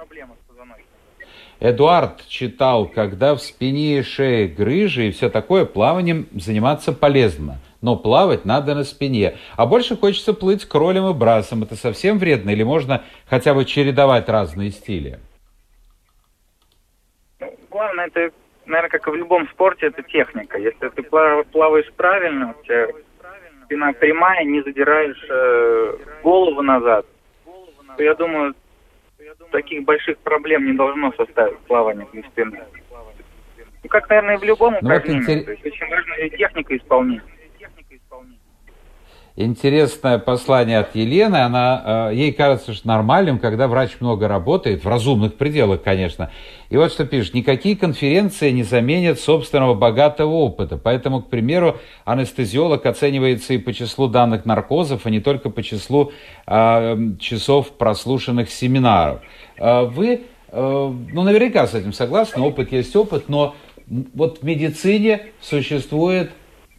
Эдуард 1.61 2.27
читал, 2.29 2.87
когда 2.87 3.35
в 3.35 3.40
спине 3.40 3.99
и 3.99 4.03
шее 4.03 4.49
грыжи 4.49 5.09
и 5.09 5.11
все 5.12 5.31
такое, 5.31 5.64
плаванием 5.64 6.27
заниматься 6.33 6.93
полезно. 6.93 7.59
Но 7.81 7.97
плавать 7.97 8.45
надо 8.45 8.75
на 8.75 8.83
спине. 8.83 9.37
А 9.57 9.67
больше 9.67 9.97
хочется 9.97 10.33
плыть 10.35 10.64
кролем 10.64 11.09
и 11.09 11.14
брасом. 11.14 11.62
Это 11.62 11.77
совсем 11.77 12.19
вредно? 12.19 12.51
Или 12.51 12.62
можно 12.62 13.05
хотя 13.29 13.55
бы 13.55 13.64
чередовать 13.64 14.29
разные 14.29 14.71
стили? 14.71 15.21
Главное, 17.71 18.07
это, 18.07 18.31
наверное, 18.67 18.90
как 18.90 19.07
и 19.07 19.11
в 19.11 19.14
любом 19.14 19.49
спорте, 19.49 19.87
это 19.87 20.03
техника. 20.03 20.59
Если 20.59 20.88
ты 20.88 21.03
плаваешь 21.03 21.93
правильно, 21.95 22.55
у 22.59 22.64
тебя 22.64 22.88
спина 23.64 23.92
прямая, 23.92 24.44
не 24.44 24.62
задираешь 24.62 25.24
э, 25.29 25.96
голову 26.22 26.62
назад, 26.62 27.07
то 27.96 28.03
я 28.03 28.14
думаю, 28.14 28.55
таких 29.50 29.85
больших 29.85 30.18
проблем 30.18 30.66
не 30.66 30.72
должно 30.72 31.12
составить 31.12 31.59
плавание 31.61 32.07
для 32.12 32.22
спины. 32.24 32.61
Ну, 33.83 33.88
как, 33.88 34.09
наверное, 34.09 34.37
и 34.37 34.38
в 34.38 34.44
любом 34.44 34.72
ну, 34.74 34.79
упражнении. 34.79 35.20
интерес... 35.20 35.44
То 35.44 35.50
есть 35.53 35.66
очень 35.66 35.88
важна 35.88 36.16
техника 36.31 36.77
исполнения. 36.77 37.22
Интересное 39.37 40.20
послание 40.20 40.79
от 40.79 40.94
Елены. 40.94 41.38
Она, 41.38 42.11
э, 42.12 42.14
ей 42.14 42.33
кажется, 42.33 42.73
что 42.73 42.87
нормальным, 42.87 43.40
когда 43.40 43.66
врач 43.66 43.97
много 43.99 44.29
работает, 44.29 44.85
в 44.85 44.88
разумных 44.88 45.35
пределах, 45.35 45.83
конечно. 45.83 46.31
И 46.70 46.77
вот 46.77 46.92
что 46.92 47.05
пишет. 47.05 47.35
Никакие 47.35 47.77
конференции 47.77 48.53
не 48.53 48.62
заменят 48.62 49.18
собственного 49.18 49.75
богатого 49.75 50.31
опыта. 50.31 50.79
Поэтому, 50.79 51.21
к 51.21 51.31
примеру, 51.31 51.79
анестезиолог 52.04 52.87
оценивается 52.87 53.54
и 53.54 53.58
по 53.58 53.73
числу 53.73 54.06
данных 54.06 54.44
наркозов, 54.44 55.04
а 55.04 55.11
не 55.11 55.19
только 55.19 55.50
по 55.50 55.65
числу 55.65 56.13
э, 56.46 56.96
часов 57.19 57.73
прослушанных 57.73 58.50
семинаров. 58.50 59.21
Э, 59.56 59.83
вы, 59.83 60.23
э, 60.52 60.92
ну, 61.13 61.23
наверняка 61.25 61.67
с 61.67 61.75
этим 61.75 61.92
согласны. 61.92 62.40
Опыт 62.40 62.71
есть 62.71 62.94
опыт, 62.94 63.29
но 63.29 63.56
вот 64.15 64.42
в 64.42 64.44
медицине 64.44 65.23
существует 65.40 66.31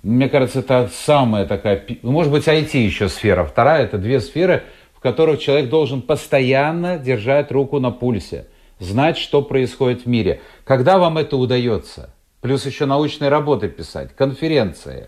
мне 0.06 0.30
кажется, 0.30 0.60
это 0.60 0.90
самая 0.94 1.46
такая, 1.46 1.84
ну, 2.02 2.12
может 2.12 2.32
быть, 2.32 2.48
IT 2.48 2.78
еще 2.78 3.10
сфера. 3.10 3.44
Вторая– 3.44 3.84
это 3.86 3.98
две 3.98 4.20
сферы, 4.20 4.64
в 4.94 5.00
которых 5.00 5.40
человек 5.40 5.70
должен 5.70 6.02
постоянно 6.02 6.98
держать 6.98 7.52
руку 7.52 7.80
на 7.80 7.92
пульсе, 7.92 8.48
знать, 8.80 9.18
что 9.18 9.42
происходит 9.42 10.04
в 10.04 10.06
мире. 10.08 10.42
Когда 10.64 10.98
вам 10.98 11.18
это 11.18 11.38
удается? 11.38 12.10
плюс 12.46 12.64
еще 12.64 12.86
научные 12.86 13.32
работы 13.32 13.68
писать, 13.70 14.16
конференции. 14.16 15.08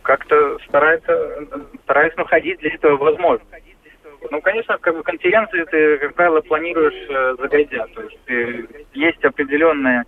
Как-то 0.00 0.58
старается, 0.66 1.44
стараюсь 1.84 2.16
находить 2.16 2.58
для 2.60 2.72
этого 2.72 2.96
возможность. 2.96 3.50
Ну, 4.30 4.40
конечно, 4.40 4.78
как 4.78 4.96
бы 4.96 5.02
конференции 5.02 5.62
ты, 5.64 5.98
как 5.98 6.14
правило, 6.14 6.40
планируешь 6.40 6.94
э, 7.10 7.36
загодя. 7.38 7.86
То 7.94 8.00
есть 8.00 8.18
э, 8.28 8.84
есть 8.94 9.22
определенные, 9.22 10.04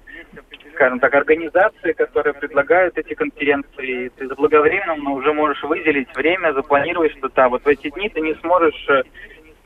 скажем 0.74 1.00
так, 1.00 1.14
организации, 1.14 1.92
которые 1.92 2.34
предлагают 2.34 2.96
эти 2.98 3.14
конференции. 3.14 4.06
И 4.06 4.08
ты 4.10 4.28
заблаговременно 4.28 5.10
уже 5.10 5.32
можешь 5.32 5.62
выделить 5.62 6.14
время, 6.14 6.52
запланировать 6.52 7.12
что-то. 7.12 7.44
А 7.44 7.48
вот 7.48 7.64
в 7.64 7.68
эти 7.68 7.90
дни 7.90 8.08
ты 8.08 8.20
не 8.20 8.34
сможешь 8.36 8.88
э, 8.88 9.02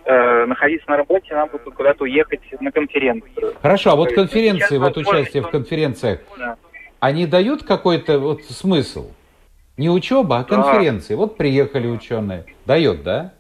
э 0.05 0.47
находиться 0.47 0.91
на 0.91 0.97
работе, 0.97 1.35
нам 1.35 1.49
будет 1.49 1.75
куда-то 1.75 2.05
уехать 2.05 2.41
на 2.61 2.73
конференцию. 2.73 3.55
Хорошо, 3.63 3.93
а 3.93 3.97
вот 3.97 4.13
конференции, 4.13 4.79
вот 4.79 4.97
участие 4.97 5.43
в 5.43 5.51
конференциях, 5.51 6.21
да. 6.39 6.57
они 7.01 7.27
дают 7.27 7.65
какой-то 7.65 8.19
вот 8.19 8.43
смысл? 8.43 9.13
Не 9.77 9.89
учеба, 9.89 10.41
а 10.41 10.45
конференции. 10.45 11.15
Да. 11.15 11.21
Вот 11.21 11.37
приехали 11.37 11.87
ученые. 11.87 12.45
Дает, 12.67 13.03
да? 13.03 13.33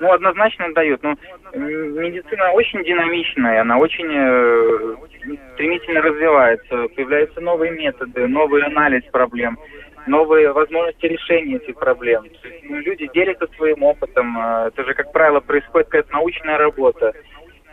Ну, 0.00 0.12
однозначно 0.12 0.72
дает. 0.74 1.02
Но 1.02 1.16
медицина 1.54 2.52
очень 2.52 2.84
динамичная, 2.84 3.62
она 3.62 3.78
очень 3.78 4.08
э, 4.08 5.36
стремительно 5.54 6.02
развивается. 6.02 6.88
Появляются 6.94 7.40
новые 7.40 7.72
методы, 7.72 8.28
новый 8.28 8.62
анализ 8.62 9.02
проблем, 9.10 9.58
новые 10.06 10.52
возможности 10.52 11.06
решения 11.06 11.56
этих 11.56 11.74
проблем. 11.74 12.26
Ну, 12.64 12.78
люди 12.78 13.10
делятся 13.12 13.48
своим 13.56 13.82
опытом. 13.82 14.38
Э, 14.38 14.68
это 14.68 14.84
же, 14.84 14.94
как 14.94 15.12
правило, 15.12 15.40
происходит 15.40 15.88
какая-то 15.88 16.12
научная 16.12 16.58
работа 16.58 17.12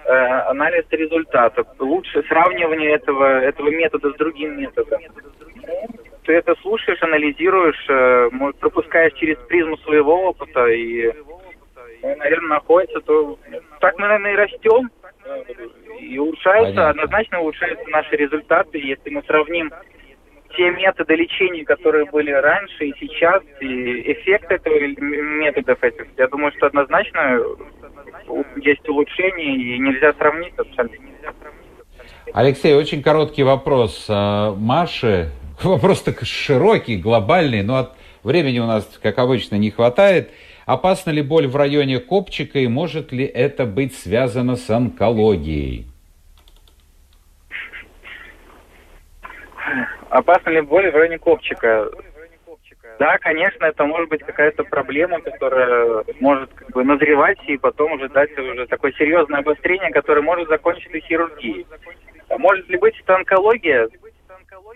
э, 0.06 0.12
анализ 0.12 0.86
результатов, 0.90 1.68
лучше 1.78 2.24
сравнивание 2.28 2.96
этого, 2.96 3.40
этого 3.42 3.70
метода 3.70 4.12
с 4.12 4.16
другим 4.16 4.60
методом. 4.60 5.00
Ты 6.24 6.34
это 6.34 6.56
слушаешь, 6.64 7.04
анализируешь, 7.04 7.86
э, 7.88 8.30
пропускаешь 8.60 9.14
через 9.14 9.38
призму 9.48 9.78
своего 9.78 10.30
опыта 10.30 10.66
и 10.70 11.12
наверное, 12.16 12.50
находится, 12.50 13.00
то 13.02 13.40
так 13.80 13.98
мы, 13.98 14.08
наверное, 14.08 14.34
и 14.34 14.36
растем. 14.36 14.92
И 16.00 16.18
улучшаются, 16.20 16.76
Понятно. 16.76 16.90
однозначно 16.90 17.40
улучшаются 17.42 17.90
наши 17.90 18.16
результаты. 18.16 18.78
Если 18.78 19.10
мы 19.10 19.24
сравним 19.24 19.72
те 20.56 20.70
методы 20.72 21.16
лечения, 21.16 21.66
которые 21.66 22.06
были 22.06 22.32
раньше 22.32 22.86
и 22.86 22.94
сейчас, 23.00 23.42
и 23.60 24.12
эффект 24.14 24.52
этого 24.52 24.76
методов 24.78 25.84
этих, 25.84 26.06
я 26.18 26.28
думаю, 26.28 26.52
что 26.58 26.68
однозначно 26.68 27.40
есть 28.58 28.88
улучшение, 28.88 29.56
и 29.56 29.80
нельзя 29.80 30.14
сравнить 30.14 30.54
абсолютно. 30.58 31.10
Алексей, 32.34 32.74
очень 32.74 33.02
короткий 33.02 33.44
вопрос. 33.44 34.08
А, 34.10 34.54
Маше, 34.56 35.32
вопрос 35.64 36.02
так 36.02 36.24
широкий, 36.24 36.98
глобальный, 36.98 37.64
но 37.64 37.78
от 37.78 37.92
времени 38.24 38.60
у 38.60 38.66
нас, 38.66 38.86
как 39.02 39.18
обычно, 39.20 39.56
не 39.56 39.72
хватает. 39.72 40.32
Опасна 40.66 41.12
ли 41.12 41.22
боль 41.22 41.48
в 41.48 41.56
районе 41.56 42.00
копчика 42.00 42.58
и 42.58 42.68
может 42.68 43.12
ли 43.12 43.24
это 43.24 43.66
быть 43.66 43.96
связано 43.96 44.56
с 44.56 44.68
онкологией? 44.70 45.86
Опасна 50.10 50.50
ли 50.50 50.62
боль 50.62 50.90
в 50.90 50.96
районе 50.96 51.20
копчика? 51.20 51.88
Да, 52.98 53.18
конечно, 53.18 53.66
это 53.66 53.86
может 53.86 54.10
быть 54.10 54.24
какая-то 54.24 54.64
проблема, 54.64 55.20
которая 55.20 56.04
может 56.20 56.52
как 56.54 56.72
бы 56.72 56.84
назревать 56.84 57.38
и 57.46 57.58
потом 57.58 57.92
уже 57.92 58.10
дать 58.10 58.36
уже 58.38 58.66
такое 58.68 58.94
серьезное 58.94 59.42
обострение, 59.42 59.92
которое 59.92 60.22
может 60.22 60.48
закончиться 60.48 61.00
хирургией. 61.00 61.68
А 62.30 62.38
может 62.38 62.68
ли 62.70 62.78
быть 62.78 62.96
это 63.02 63.16
онкология? 63.16 63.90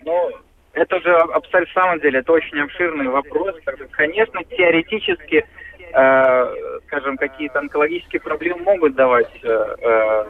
Ну, 0.04 0.32
это 0.74 1.00
же 1.00 1.16
абсолютно, 1.16 1.72
в 1.72 1.74
самом 1.74 2.00
деле, 2.02 2.20
это 2.20 2.32
очень 2.34 2.60
обширный 2.60 3.08
вопрос. 3.08 3.56
Конечно, 3.92 4.44
теоретически 4.44 5.46
Э, 5.94 6.80
скажем, 6.88 7.18
какие-то 7.18 7.60
онкологические 7.60 8.22
проблемы 8.22 8.64
могут 8.64 8.96
давать 8.96 9.30
э, 9.42 9.76
э, 9.82 10.24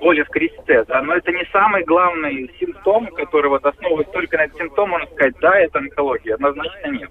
боли 0.00 0.22
в 0.22 0.28
кресте, 0.28 0.84
да, 0.84 1.02
но 1.02 1.14
это 1.14 1.32
не 1.32 1.44
самый 1.52 1.84
главный 1.84 2.50
симптом, 2.58 3.06
который 3.08 3.50
вот 3.50 3.64
основываясь 3.64 4.08
только 4.10 4.36
на 4.38 4.44
этот 4.44 4.56
симптом, 4.56 4.90
можно 4.90 5.06
сказать, 5.08 5.34
да, 5.40 5.58
это 5.58 5.78
онкология, 5.78 6.34
однозначно 6.34 6.88
нет. 6.88 7.10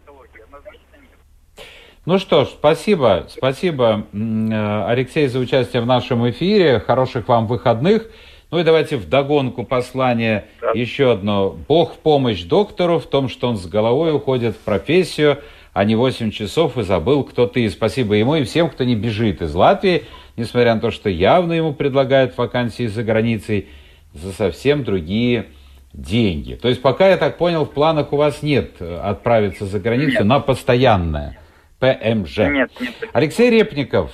Ну 2.06 2.18
что 2.18 2.45
ж, 2.45 2.47
спасибо, 2.49 3.26
спасибо, 3.30 4.06
Алексей, 4.14 5.28
за 5.28 5.39
участие 5.39 5.82
в 5.82 5.86
нашем 5.86 6.30
эфире, 6.30 6.80
хороших 6.80 7.28
вам 7.28 7.47
выходных. 7.47 8.10
Ну 8.51 8.60
и 8.60 8.64
давайте 8.64 8.97
в 8.97 9.10
догонку 9.10 9.64
послание 9.64 10.45
да. 10.62 10.72
еще 10.76 11.12
одно. 11.12 11.56
Бог 11.68 11.95
в 11.95 11.97
помощь 11.97 12.43
доктору 12.43 12.99
в 12.99 13.08
том, 13.08 13.30
что 13.30 13.49
он 13.49 13.58
с 13.58 13.66
головой 13.66 14.14
уходит 14.14 14.56
в 14.56 14.60
профессию, 14.60 15.39
а 15.74 15.84
не 15.86 15.95
8 15.95 16.32
часов 16.32 16.78
и 16.78 16.84
забыл, 16.84 17.24
кто 17.24 17.47
ты. 17.47 17.69
Спасибо 17.69 18.13
ему 18.13 18.36
и 18.36 18.43
всем, 18.43 18.69
кто 18.69 18.84
не 18.84 18.95
бежит 18.95 19.41
из 19.41 19.53
Латвии, 19.53 20.03
несмотря 20.38 20.76
на 20.76 20.82
то, 20.82 20.91
что 20.91 21.09
явно 21.09 21.53
ему 21.53 21.74
предлагают 21.74 22.38
вакансии 22.38 22.88
за 22.88 23.03
границей 23.03 23.67
за 24.13 24.32
совсем 24.32 24.84
другие 24.84 25.47
деньги. 25.91 26.53
То 26.53 26.69
есть 26.69 26.82
пока, 26.82 27.09
я 27.09 27.17
так 27.17 27.38
понял, 27.38 27.65
в 27.65 27.71
планах 27.71 28.13
у 28.13 28.17
вас 28.17 28.43
нет 28.43 28.80
отправиться 28.82 29.65
за 29.65 29.80
границу 29.80 30.19
нет. 30.19 30.26
на 30.26 30.39
постоянное 30.39 31.39
ПМЖ. 31.80 32.38
Нет, 32.38 32.71
нет. 32.80 32.93
Алексей 33.11 33.49
Репников, 33.49 34.11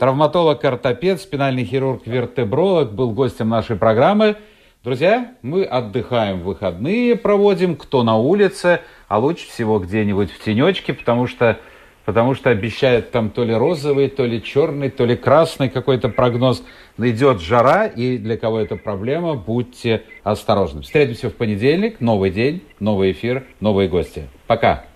травматолог-ортопед, 0.00 1.20
спинальный 1.20 1.64
хирург-вертебролог, 1.64 2.92
был 2.92 3.12
гостем 3.12 3.48
нашей 3.48 3.76
программы. 3.76 4.36
Друзья, 4.82 5.34
мы 5.42 5.64
отдыхаем 5.64 6.40
в 6.40 6.44
выходные, 6.44 7.14
проводим, 7.14 7.76
кто 7.76 8.02
на 8.02 8.16
улице– 8.16 8.80
а 9.08 9.18
лучше 9.18 9.48
всего 9.48 9.78
где-нибудь 9.78 10.30
в 10.30 10.44
тенечке, 10.44 10.92
потому 10.92 11.26
что, 11.26 11.58
потому 12.04 12.34
что 12.34 12.50
обещают 12.50 13.10
там 13.10 13.30
то 13.30 13.44
ли 13.44 13.54
розовый, 13.54 14.08
то 14.08 14.24
ли 14.24 14.42
черный, 14.42 14.90
то 14.90 15.04
ли 15.04 15.16
красный 15.16 15.68
какой-то 15.70 16.08
прогноз. 16.08 16.62
Найдет 16.96 17.40
жара, 17.40 17.86
и 17.86 18.18
для 18.18 18.36
кого 18.36 18.60
это 18.60 18.76
проблема, 18.76 19.34
будьте 19.34 20.02
осторожны. 20.22 20.82
Встретимся 20.82 21.30
в 21.30 21.34
понедельник, 21.34 22.00
новый 22.00 22.30
день, 22.30 22.62
новый 22.80 23.12
эфир, 23.12 23.44
новые 23.60 23.88
гости. 23.88 24.28
Пока. 24.46 24.87